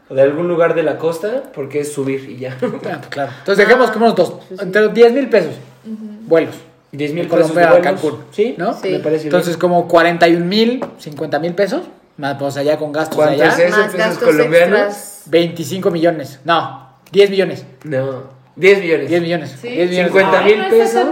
[0.10, 2.58] O de algún lugar de la costa, porque es subir y ya.
[2.62, 3.32] Ah, pues claro.
[3.40, 5.56] Entonces, dejemos que unos dos, entre 10 mil pesos,
[6.28, 6.56] vuelos.
[6.92, 7.82] 10 mil pesos Colombia a.
[7.82, 8.20] Cancún.
[8.32, 8.74] Sí, ¿no?
[8.74, 8.90] Sí.
[8.92, 11.82] me parece Entonces, como 41 mil, 50 mil pesos,
[12.18, 13.70] más pues allá con gastos ¿Cuánto allá, es eso?
[13.78, 14.80] Más pesos gastos colombianos?
[14.80, 15.24] extras.
[15.28, 16.40] 25 millones.
[16.44, 17.66] No, 10 millones.
[17.84, 18.02] bien.
[18.04, 18.24] No,
[18.56, 19.10] 10 millones.
[19.10, 19.58] 10 millones.
[19.60, 19.70] Sí.
[19.70, 20.12] 10 millones.
[20.14, 21.06] 50 Ay, mil pesos.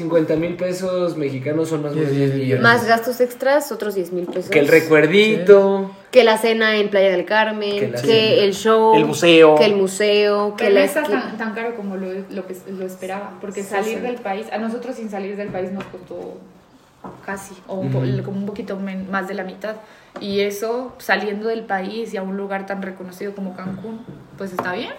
[0.00, 0.18] Tan mal.
[0.26, 2.62] 50 mil pesos mexicanos son más o menos 10 millones.
[2.62, 4.50] Más gastos extras, otros 10 mil pesos.
[4.50, 5.90] Que el recuerdito.
[6.10, 9.54] Que la cena en Playa del Carmen, Que que, la el show, El museo.
[9.54, 12.56] que el museo, que Pero la no está tan, tan caro como lo, lo, que,
[12.68, 14.00] lo esperaba, porque salir sí.
[14.00, 16.38] del país, a nosotros sin salir del país nos costó
[17.24, 17.90] casi, o un
[18.24, 19.76] como un poquito men- más de la mitad.
[20.20, 24.00] Y eso, saliendo del país y a un lugar tan reconocido como Cancún,
[24.36, 24.90] pues está bien.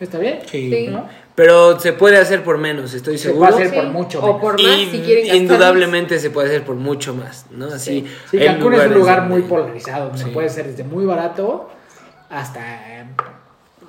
[0.00, 0.40] ¿Está bien?
[0.50, 0.88] Sí.
[0.90, 1.06] ¿No?
[1.34, 3.50] Pero se puede hacer por menos, estoy Se seguro.
[3.50, 3.90] puede hacer por Sí.
[3.90, 4.24] mucho.
[4.24, 7.66] O por más Y si quieren indudablemente se puede hacer por mucho más, ¿no?
[7.66, 8.06] Así.
[8.30, 10.30] Sí, Cancún es un lugar muy polarizado, donde Sí.
[10.30, 11.68] puede ser desde muy barato
[12.30, 12.60] hasta
[13.00, 13.04] eh,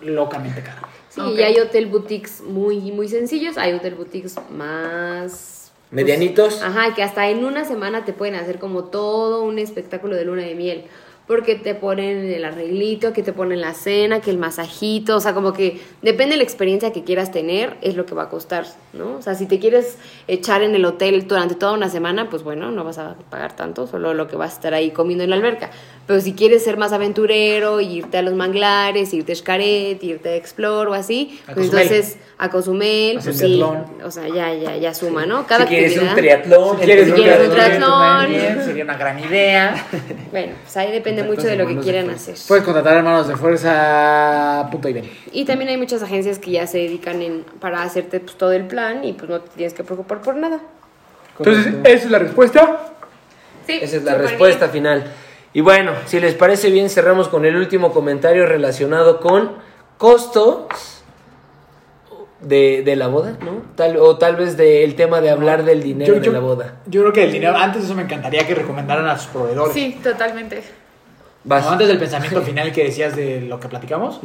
[0.01, 0.87] locamente caro.
[1.09, 5.29] Sí, y hay hotel boutiques muy, muy sencillos, hay hotel boutiques más...
[5.29, 6.61] pues, Medianitos.
[6.61, 10.43] ajá, que hasta en una semana te pueden hacer como todo un espectáculo de luna
[10.43, 10.85] de miel.
[11.27, 15.33] Porque te ponen el arreglito, que te ponen la cena, que el masajito, o sea,
[15.33, 18.65] como que depende de la experiencia que quieras tener, es lo que va a costar,
[18.91, 19.15] ¿no?
[19.17, 22.71] O sea, si te quieres echar en el hotel durante toda una semana, pues bueno,
[22.71, 25.37] no vas a pagar tanto, solo lo que vas a estar ahí comiendo en la
[25.37, 25.69] alberca.
[26.05, 30.35] Pero si quieres ser más aventurero, irte a los manglares, irte a Xcaret, irte a
[30.35, 31.83] Explore o así, A pues Cozumel.
[31.87, 33.61] entonces a Cozumel, Hacer pues sí,
[34.03, 35.45] o sea, ya, ya, ya suma, ¿no?
[35.47, 38.65] Cada si quieres un triatlón, Si quieres Si un quieres un triatlón, triatlón.
[38.65, 39.87] sería una gran idea.
[40.31, 42.35] Bueno, pues ahí depende Contactos mucho de lo que de quieran hacer.
[42.47, 44.67] Puedes contratar hermanos de fuerza.
[44.71, 45.09] Punto y ven.
[45.31, 48.65] Y también hay muchas agencias que ya se dedican en, para hacerte pues, todo el
[48.67, 50.59] plan y pues no te tienes que preocupar por nada.
[51.37, 52.93] Entonces, esa es la respuesta.
[53.65, 54.71] Sí, Esa es la respuesta bien.
[54.73, 55.03] final.
[55.53, 59.51] Y bueno, si les parece bien, cerramos con el último comentario relacionado con
[59.97, 61.03] costos
[62.41, 63.61] de, de la boda, ¿no?
[63.75, 66.75] Tal, o tal vez del tema de hablar del dinero de la boda.
[66.87, 69.73] yo creo que el dinero, antes de eso me encantaría que recomendaran a sus proveedores.
[69.73, 70.63] Sí, totalmente.
[71.43, 71.65] Vas.
[71.65, 74.19] No, antes del pensamiento final que decías de lo que platicamos.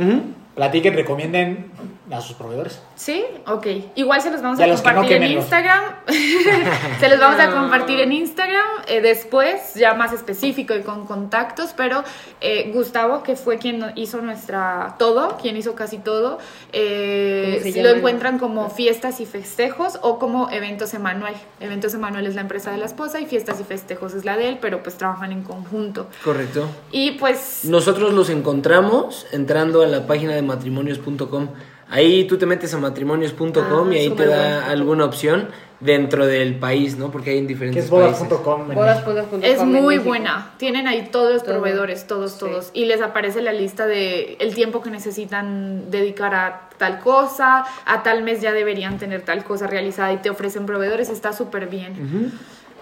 [0.56, 1.70] Platiquen, recomienden
[2.10, 2.80] a sus proveedores.
[2.94, 3.66] Sí, ok.
[3.94, 5.32] Igual se los vamos a a los que no, compartir en.
[5.32, 5.84] Instagram.
[7.00, 11.74] se los vamos a compartir en Instagram eh, después, ya más específico y con contactos.
[11.76, 12.04] Pero
[12.40, 16.38] eh, Gustavo, que fue quien hizo nuestra todo, quien hizo casi todo,
[16.72, 21.34] eh, ¿Cómo se si lo encuentran como fiestas y festejos o como eventos Emanuel.
[21.60, 24.48] Eventos Emanuel es la empresa de la esposa y fiestas y festejos es la de
[24.48, 26.06] él, pero pues trabajan en conjunto.
[26.24, 26.66] Correcto.
[26.92, 31.48] Y pues Nosotros los encontramos entrando a la página de matrimonios.com.
[31.88, 36.56] Ahí tú te metes a matrimonios.com Ah, y ahí te da alguna opción dentro del
[36.58, 37.10] país, ¿no?
[37.12, 38.22] Porque hay en diferentes es países.
[38.22, 40.52] en Es muy buena.
[40.56, 41.54] Tienen ahí todos los Todo.
[41.56, 42.38] proveedores, todos, Sí.
[42.40, 42.70] todos.
[42.72, 48.02] Y les aparece la lista de el tiempo que necesitan dedicar a tal cosa, a
[48.02, 51.08] tal mes ya deberían tener tal cosa realizada y te ofrecen proveedores.
[51.10, 52.32] Está súper bien.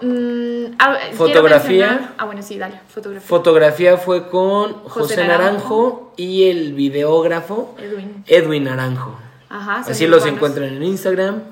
[0.01, 2.15] Mm, ah, Fotografía.
[2.19, 2.81] Ah, bueno, sí, dale.
[2.89, 3.29] Fotografía.
[3.29, 5.45] Fotografía fue con José, José Naranjo.
[5.45, 6.13] Naranjo.
[6.17, 8.25] y el videógrafo Edwin.
[8.27, 9.17] Edwin Naranjo.
[9.49, 9.81] Ajá.
[9.81, 10.37] Así los buenos.
[10.37, 11.43] encuentran en Instagram.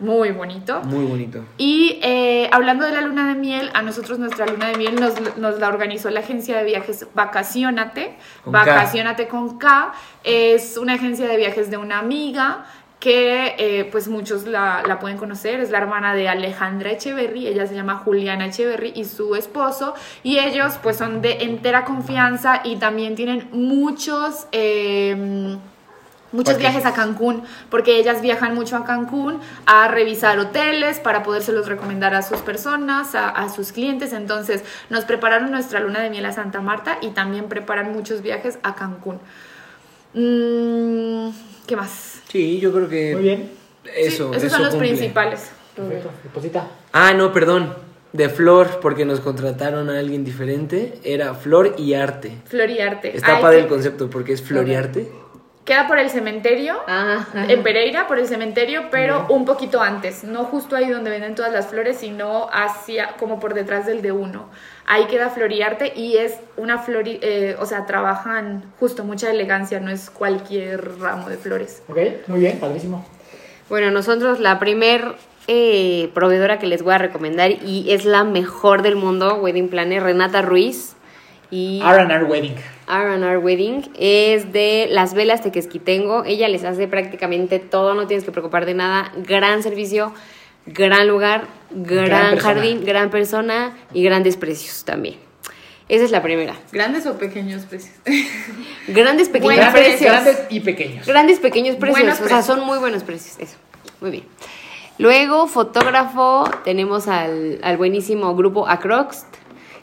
[0.00, 0.80] Muy bonito.
[0.84, 1.44] Muy bonito.
[1.58, 5.14] Y eh, hablando de la luna de miel, a nosotros nuestra luna de miel nos,
[5.36, 8.16] nos la organizó la agencia de viajes Vacacionate.
[8.42, 8.58] Con K.
[8.60, 9.92] Vacacionate con K.
[10.24, 12.64] Es una agencia de viajes de una amiga
[13.00, 17.66] que eh, pues muchos la, la pueden conocer, es la hermana de Alejandra Echeverry, ella
[17.66, 22.76] se llama Juliana Echeverry y su esposo, y ellos pues son de entera confianza y
[22.76, 24.46] también tienen muchos...
[24.52, 25.56] eh,
[26.32, 31.66] Muchos viajes a Cancún, porque ellas viajan mucho a Cancún a revisar hoteles para podérselos
[31.66, 34.12] recomendar a sus personas, a, a sus clientes.
[34.12, 38.60] Entonces, nos prepararon nuestra luna de miel a Santa Marta y también preparan muchos viajes
[38.62, 39.18] a Cancún.
[40.14, 41.30] Mm,
[41.70, 42.20] ¿Qué más?
[42.28, 43.50] Sí, yo creo que Muy bien.
[43.96, 44.32] eso.
[44.32, 44.88] Sí, esos eso son los cumple.
[44.88, 45.52] principales.
[45.76, 46.10] Perfecto.
[46.24, 46.68] Deposita.
[46.92, 47.72] Ah, no, perdón.
[48.12, 50.94] De Flor, porque nos contrataron a alguien diferente.
[51.04, 52.32] Era Flor y Arte.
[52.46, 53.16] Floriarte.
[53.16, 55.08] Está Ay, padre el concepto porque es Flor y Arte.
[55.70, 56.80] Queda por el cementerio.
[56.88, 61.36] Ah, En Pereira, por el cementerio, pero un poquito antes, no justo ahí donde venden
[61.36, 64.48] todas las flores, sino hacia, como por detrás del de uno.
[64.84, 69.92] Ahí queda Floriarte y es una flori, eh, o sea, trabajan justo mucha elegancia, no
[69.92, 71.84] es cualquier ramo de flores.
[71.86, 73.06] Ok, muy bien, padrísimo.
[73.68, 75.14] Bueno, nosotros la primer
[75.46, 80.02] eh, proveedora que les voy a recomendar y es la mejor del mundo, Wedding Planner,
[80.02, 80.96] Renata Ruiz
[81.50, 82.54] y R&R Wedding.
[82.88, 86.24] R&R Wedding, es de Las Velas Tequesquitengo.
[86.24, 89.12] Ella les hace prácticamente todo, no tienes que preocupar de nada.
[89.16, 90.12] Gran servicio,
[90.66, 92.54] gran lugar, gran, Gran persona.
[92.54, 95.16] jardín, gran persona y grandes precios también.
[95.88, 96.54] Esa es la primera.
[96.70, 97.94] ¿Grandes o pequeños precios?
[98.86, 100.10] Grandes pequeños Buenos precios.
[100.12, 101.06] grandes y pequeños.
[101.06, 102.46] Grandes pequeños precios, Buenos o sea, precios.
[102.46, 103.56] son muy buenos precios, eso.
[104.00, 104.24] Muy bien.
[104.98, 109.24] Luego, fotógrafo, tenemos al, al buenísimo grupo Acrox,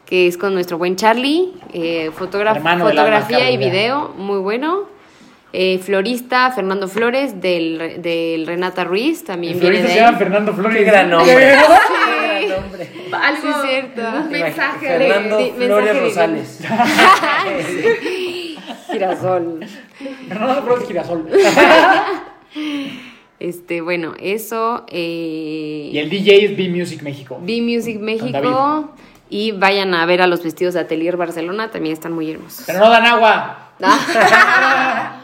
[0.07, 4.85] que es con nuestro buen Charlie, eh, fotografía y video, muy bueno.
[5.53, 10.05] Eh, florista, Fernando Flores, del, Re- del Renata Ruiz, también El viene florista de se
[10.05, 10.17] llama.
[10.17, 10.77] Fernando Flores.
[10.77, 11.35] Qué gran nombre.
[11.35, 11.53] ¿Qué?
[13.13, 14.01] Algo, Sí, cierto.
[14.23, 16.59] un mensaje Fernando de- Flores de- Rosales.
[18.91, 19.59] Girasol.
[20.27, 21.29] Fernando Flores Girasol.
[23.39, 24.85] Este, bueno, eso.
[24.89, 27.39] Eh, Y el DJ es B-Music México.
[27.41, 28.21] B Music David.
[28.21, 28.91] México.
[29.29, 32.63] Y vayan a ver a los vestidos de Atelier Barcelona, también están muy hermosos.
[32.65, 33.57] Pero no dan agua.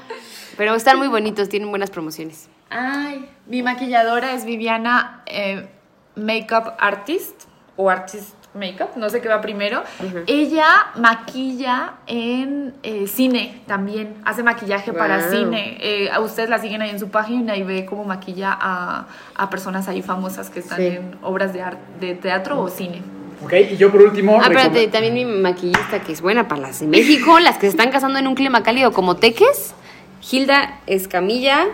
[0.57, 2.47] Pero están muy bonitos, tienen buenas promociones.
[2.69, 5.67] Ay, mi maquilladora es Viviana eh,
[6.15, 7.43] Makeup Artist
[7.75, 9.81] o Artist Makeup, no sé qué va primero.
[10.27, 15.77] Ella maquilla en eh, cine también, hace maquillaje para cine.
[15.81, 19.49] Eh, a ustedes la siguen ahí en su página y ve cómo maquilla a, a
[19.49, 20.85] personas ahí famosas que están Sí.
[20.87, 23.01] en obras de, ar- de teatro o cine.
[23.43, 24.39] Ok, y yo por último.
[24.41, 27.61] Ah, espérate, recom- también mi maquillista que es buena para las de México, las que
[27.61, 29.73] se están casando en un clima cálido como Teques.
[30.31, 31.67] Hilda Escamilla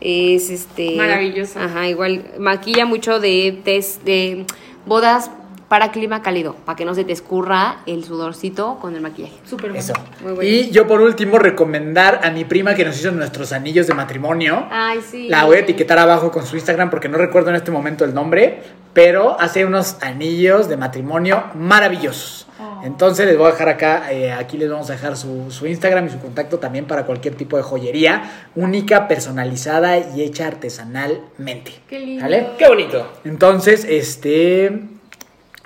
[0.00, 0.96] es este.
[0.96, 1.64] Maravillosa.
[1.64, 4.46] Ajá, igual maquilla mucho de test de
[4.86, 5.30] bodas
[5.68, 9.34] para clima cálido, para que no se te escurra el sudorcito con el maquillaje.
[9.44, 9.80] Súper bueno.
[9.80, 9.94] Eso.
[10.22, 10.48] Muy bueno.
[10.48, 14.66] Y yo por último recomendar a mi prima que nos hizo nuestros anillos de matrimonio.
[14.70, 15.28] Ay, sí.
[15.28, 18.14] La voy a etiquetar abajo con su Instagram porque no recuerdo en este momento el
[18.14, 18.62] nombre,
[18.92, 22.46] pero hace unos anillos de matrimonio maravillosos.
[22.60, 22.82] Oh.
[22.84, 26.06] Entonces les voy a dejar acá, eh, aquí les vamos a dejar su, su Instagram
[26.06, 31.72] y su contacto también para cualquier tipo de joyería única, personalizada y hecha artesanalmente.
[31.88, 32.22] Qué lindo.
[32.22, 32.50] ¿Vale?
[32.56, 33.06] Qué bonito.
[33.24, 34.95] Entonces, este,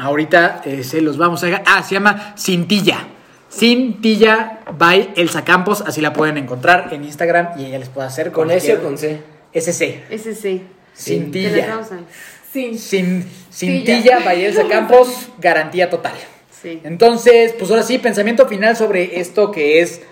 [0.01, 1.63] ahorita eh, se los vamos a...
[1.67, 3.07] Ah, se llama Cintilla.
[3.53, 8.31] Cintilla by Elsa Campos, así la pueden encontrar en Instagram y ella les puede hacer
[8.31, 9.21] ¿Con S o con C?
[9.53, 10.09] SC.
[10.09, 10.63] Te
[10.95, 11.81] Cintilla.
[12.53, 12.79] Sí.
[13.53, 16.15] Cintilla by Elsa Campos, garantía total.
[16.51, 16.81] Sí.
[16.85, 20.03] Entonces, pues ahora sí, pensamiento final sobre esto que es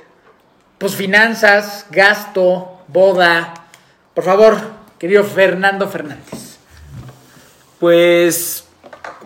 [0.79, 3.55] pues finanzas, gasto, boda.
[4.15, 4.57] Por favor,
[4.99, 6.59] querido Fernando Fernández.
[7.79, 8.65] Pues,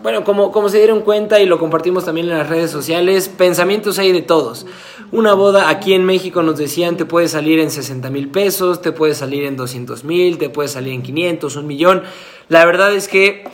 [0.01, 3.99] bueno, como, como se dieron cuenta y lo compartimos también en las redes sociales, pensamientos
[3.99, 4.65] hay de todos.
[5.11, 8.91] Una boda aquí en México nos decían te puede salir en 60 mil pesos, te
[8.91, 12.03] puede salir en 200 mil, te puede salir en 500, un millón.
[12.49, 13.45] La verdad es que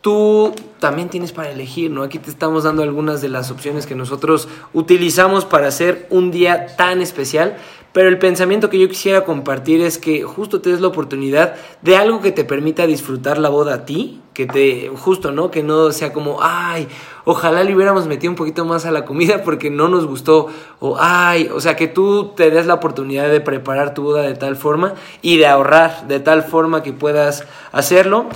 [0.00, 2.02] tú también tienes para elegir, ¿no?
[2.02, 6.76] Aquí te estamos dando algunas de las opciones que nosotros utilizamos para hacer un día
[6.76, 7.56] tan especial.
[7.92, 11.96] Pero el pensamiento que yo quisiera compartir es que justo te des la oportunidad de
[11.96, 15.50] algo que te permita disfrutar la boda a ti, que te, justo, ¿no?
[15.50, 16.86] Que no sea como, ay,
[17.24, 20.48] ojalá le hubiéramos metido un poquito más a la comida porque no nos gustó,
[20.80, 24.34] o ay, o sea, que tú te des la oportunidad de preparar tu boda de
[24.34, 28.26] tal forma y de ahorrar de tal forma que puedas hacerlo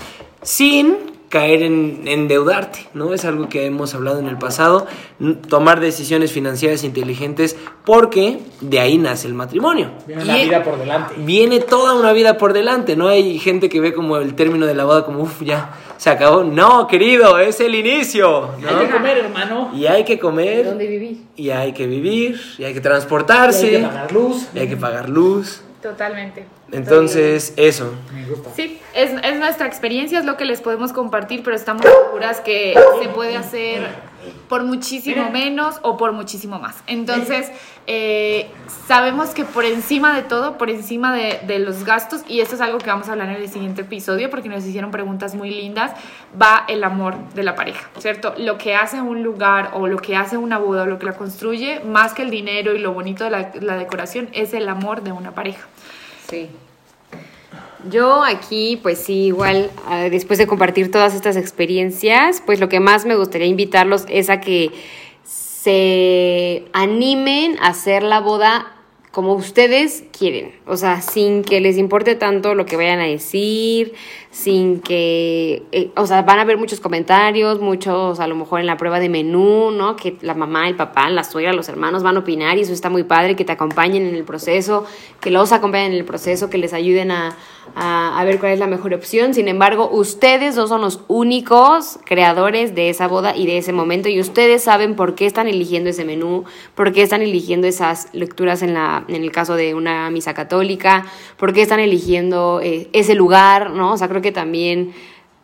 [0.43, 3.15] sin caer en endeudarte, ¿no?
[3.15, 4.87] Es algo que hemos hablado en el pasado,
[5.49, 7.57] tomar decisiones financieras inteligentes
[7.87, 9.93] porque de ahí nace el matrimonio.
[10.07, 11.15] Viene una vida por delante.
[11.17, 13.09] Viene toda una vida por delante, ¿no?
[13.09, 16.45] Hay gente que ve como el término de la boda como, uff, ya, se acabó.
[16.45, 18.69] No, querido, es el inicio, ¿no?
[18.69, 19.71] Hay que comer, hermano.
[19.75, 21.23] Y hay que comer, ¿Dónde vivir?
[21.35, 24.49] y hay que vivir, y hay que Y transportarse, hay que pagar luz.
[24.55, 25.63] y hay que pagar luz.
[25.81, 26.45] Totalmente.
[26.73, 27.95] Entonces, eso.
[28.15, 28.51] Me gusta.
[28.57, 32.75] Sí, es, es nuestra experiencia, es lo que les podemos compartir, pero estamos seguras que
[33.01, 33.87] se puede hacer
[34.49, 36.77] por muchísimo menos o por muchísimo más.
[36.87, 37.51] Entonces,
[37.87, 38.51] eh,
[38.87, 42.61] sabemos que por encima de todo, por encima de, de los gastos, y esto es
[42.61, 45.93] algo que vamos a hablar en el siguiente episodio, porque nos hicieron preguntas muy lindas,
[46.41, 48.35] va el amor de la pareja, ¿cierto?
[48.39, 51.15] Lo que hace un lugar o lo que hace una boda o lo que la
[51.15, 55.03] construye, más que el dinero y lo bonito de la, la decoración, es el amor
[55.03, 55.67] de una pareja.
[56.29, 56.49] Sí.
[57.91, 62.81] Yo aquí, pues sí, igual, ah, después de compartir todas estas experiencias, pues lo que
[62.81, 64.71] más me gustaría invitarlos es a que
[65.25, 68.73] se animen a hacer la boda
[69.13, 73.93] como ustedes quieren, o sea, sin que les importe tanto lo que vayan a decir,
[74.33, 78.67] sin que, eh, o sea, van a haber muchos comentarios, muchos a lo mejor en
[78.67, 79.95] la prueba de menú, ¿no?
[79.95, 82.89] Que la mamá, el papá, la suegra, los hermanos van a opinar y eso está
[82.89, 84.87] muy padre, que te acompañen en el proceso,
[85.21, 87.37] que los acompañen en el proceso, que les ayuden a,
[87.75, 89.35] a, a ver cuál es la mejor opción.
[89.35, 94.09] Sin embargo, ustedes no son los únicos creadores de esa boda y de ese momento
[94.09, 98.63] y ustedes saben por qué están eligiendo ese menú, por qué están eligiendo esas lecturas
[98.63, 101.05] en, la, en el caso de una misa católica,
[101.37, 103.93] por qué están eligiendo eh, ese lugar, ¿no?
[103.93, 104.93] O sea, creo que también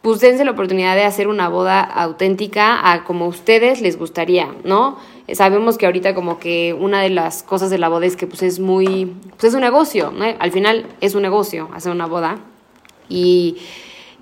[0.02, 4.96] pues dense la oportunidad de hacer una boda auténtica a como ustedes les gustaría, ¿no?
[5.32, 8.42] Sabemos que ahorita como que una de las cosas de la boda es que pues
[8.42, 10.24] es muy, pues es un negocio, ¿no?
[10.38, 12.38] Al final es un negocio hacer una boda
[13.08, 13.58] y,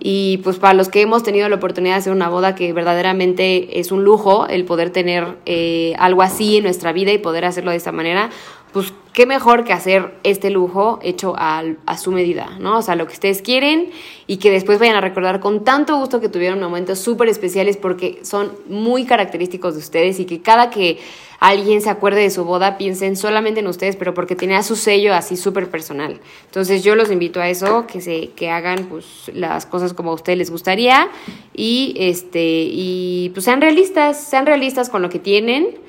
[0.00, 3.78] y pues para los que hemos tenido la oportunidad de hacer una boda que verdaderamente
[3.78, 7.70] es un lujo el poder tener eh, algo así en nuestra vida y poder hacerlo
[7.70, 8.30] de esta manera,
[8.76, 11.64] pues qué mejor que hacer este lujo hecho a,
[11.96, 12.76] su medida, ¿no?
[12.76, 13.88] O sea, lo que ustedes quieren
[14.26, 18.18] y que después vayan a recordar con tanto gusto que tuvieron momentos súper especiales porque
[18.20, 20.98] son muy característicos de ustedes y que cada que
[21.40, 25.14] alguien se acuerde de su boda piensen solamente en ustedes, pero porque tenía su sello
[25.14, 26.20] así súper personal.
[26.44, 30.14] Entonces yo los invito a eso, que se que hagan pues las cosas como a
[30.14, 31.08] ustedes les gustaría
[31.54, 35.86] y este y pues sean realistas, sean realistas con lo que tienen.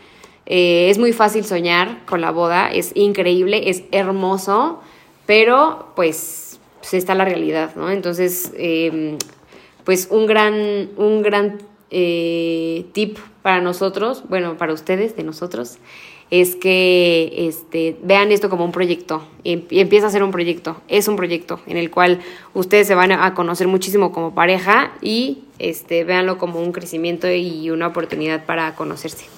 [0.49, 4.79] Eh, es muy fácil soñar con la boda, es increíble, es hermoso,
[5.25, 7.91] pero pues, pues está la realidad, ¿no?
[7.91, 9.17] Entonces, eh,
[9.83, 11.57] pues un gran, un gran
[11.91, 15.79] eh, tip para nosotros, bueno, para ustedes, de nosotros,
[16.31, 20.77] es que este, vean esto como un proyecto y y empieza a ser un proyecto,
[20.87, 22.19] es un proyecto en el cual
[22.53, 27.69] ustedes se van a conocer muchísimo como pareja y este, véanlo como un crecimiento y
[27.69, 29.36] una oportunidad para conocerse.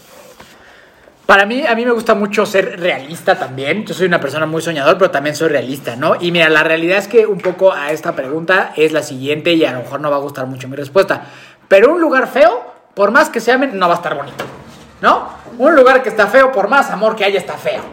[1.29, 3.85] Para mí, a mí me gusta mucho ser realista también.
[3.85, 6.15] Yo soy una persona muy soñador, pero también soy realista, ¿no?
[6.19, 9.63] Y mira, la realidad es que un poco a esta pregunta es la siguiente y
[9.63, 11.27] a lo mejor no va a gustar mucho mi respuesta.
[11.67, 12.63] Pero un lugar feo,
[12.95, 14.43] por más que se amen, no va a estar bonito,
[15.01, 15.29] ¿no?
[15.59, 17.83] Un lugar que está feo, por más amor que haya, está feo.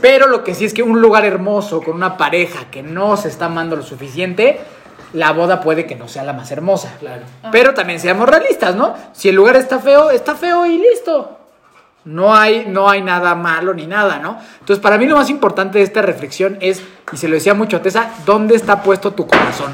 [0.00, 3.26] Pero lo que sí es que un lugar hermoso con una pareja que no se
[3.26, 4.60] está amando lo suficiente,
[5.14, 6.94] la boda puede que no sea la más hermosa.
[7.00, 7.22] Claro.
[7.50, 8.94] Pero también seamos realistas, ¿no?
[9.14, 11.39] Si el lugar está feo, está feo y listo.
[12.04, 14.38] No hay, no hay nada malo ni nada, ¿no?
[14.60, 16.82] Entonces, para mí lo más importante de esta reflexión es,
[17.12, 19.72] y se lo decía mucho a Tessa, ¿dónde está puesto tu corazón?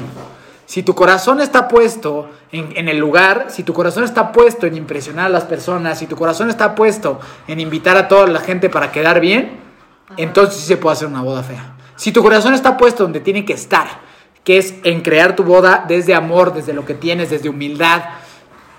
[0.65, 4.75] Si tu corazón está puesto en, en el lugar, si tu corazón está puesto en
[4.75, 8.69] impresionar a las personas, si tu corazón está puesto en invitar a toda la gente
[8.69, 9.59] para quedar bien,
[10.17, 11.75] entonces sí se puede hacer una boda fea.
[11.95, 13.87] Si tu corazón está puesto donde tiene que estar,
[14.43, 18.03] que es en crear tu boda desde amor, desde lo que tienes, desde humildad,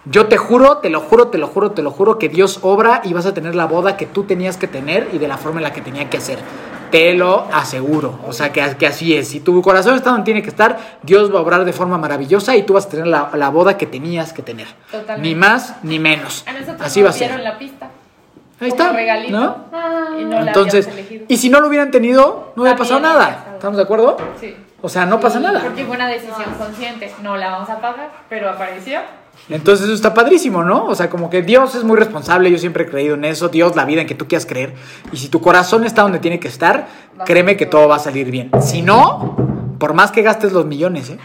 [0.05, 3.03] Yo te juro, te lo juro, te lo juro, te lo juro que Dios obra
[3.05, 5.59] y vas a tener la boda que tú tenías que tener y de la forma
[5.61, 6.39] en la que tenía que hacer.
[6.91, 8.19] Te lo aseguro.
[8.27, 9.29] O sea, que, que así es.
[9.29, 12.57] Si tu corazón está donde tiene que estar, Dios va a obrar de forma maravillosa
[12.57, 14.67] y tú vas a tener la, la boda que tenías que tener.
[14.91, 15.29] Totalmente.
[15.29, 16.45] Ni más ni menos.
[16.47, 17.41] A nosotros Así nos va a ser.
[17.41, 17.91] la pista.
[18.61, 18.93] Ahí está.
[18.93, 19.39] regalito.
[19.39, 19.57] ¿no?
[20.19, 20.89] Y no Entonces,
[21.29, 23.29] y si no lo hubieran tenido, no hubiera pasado nada.
[23.37, 23.55] pasado.
[23.57, 24.17] ¿Estamos de acuerdo?
[24.41, 24.57] Sí.
[24.81, 25.61] O sea, no pasa nada.
[25.61, 27.13] Porque fue una decisión consciente.
[27.23, 29.01] No la vamos a pagar, pero apareció.
[29.49, 30.87] Entonces eso está padrísimo, ¿no?
[30.87, 33.77] O sea, como que Dios es muy responsable, yo siempre he creído en eso, Dios,
[33.77, 34.75] la vida en que tú quieras creer.
[35.13, 36.89] Y si tu corazón está donde tiene que estar,
[37.25, 37.89] créeme que todo.
[37.89, 38.51] va a salir bien.
[38.61, 39.37] Si no,
[39.79, 41.19] por más que gastes los millones, ¿eh?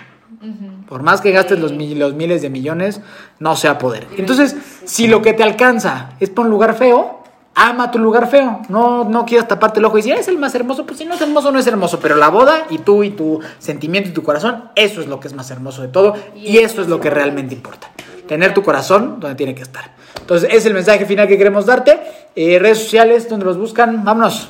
[0.87, 3.01] Por más que gastes los, los miles de millones,
[3.39, 4.07] no se va a poder.
[4.17, 4.55] Entonces,
[4.85, 7.22] si lo que te alcanza es por un lugar feo,
[7.55, 8.61] ama tu lugar feo.
[8.69, 10.85] No, no quieras taparte el ojo y decir, "Ah, es el más hermoso.
[10.85, 11.99] Pues si no es hermoso, no es hermoso.
[11.99, 15.27] Pero la boda y tú y tu sentimiento y tu corazón, eso es lo que
[15.27, 16.13] es más hermoso de todo.
[16.35, 17.89] Y eso es lo que realmente importa.
[18.27, 19.91] Tener tu corazón donde tiene que estar.
[20.19, 21.99] Entonces, ese es el mensaje final que queremos darte.
[22.35, 24.03] Eh, redes sociales, donde los buscan.
[24.03, 24.47] Vámonos.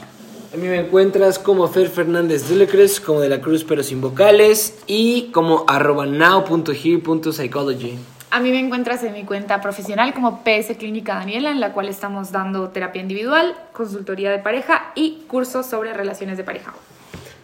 [0.53, 3.81] A mí me encuentras como Fer Fernández de la Cruz, como de la Cruz pero
[3.81, 7.97] sin vocales y como arroba now.here.psychology.
[8.33, 11.87] A mí me encuentras en mi cuenta profesional como PS Clínica Daniela, en la cual
[11.87, 16.73] estamos dando terapia individual, consultoría de pareja y cursos sobre relaciones de pareja.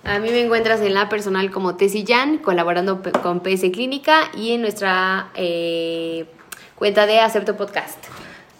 [0.03, 4.53] A mí me encuentras en la personal como Tessy Jan, colaborando con PS Clínica y
[4.53, 6.25] en nuestra eh,
[6.73, 8.05] cuenta de Acepto Podcast.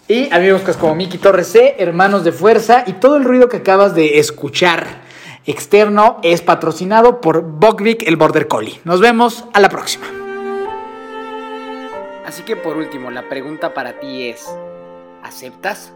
[0.06, 3.24] Y a mí me buscas como Miki Torres C, Hermanos de Fuerza, y todo el
[3.24, 4.86] ruido que acabas de escuchar
[5.46, 8.80] externo es patrocinado por Bogvik el Border Collie.
[8.84, 10.19] Nos vemos a la próxima.
[12.30, 14.48] Así que por último, la pregunta para ti es,
[15.20, 15.92] ¿aceptas?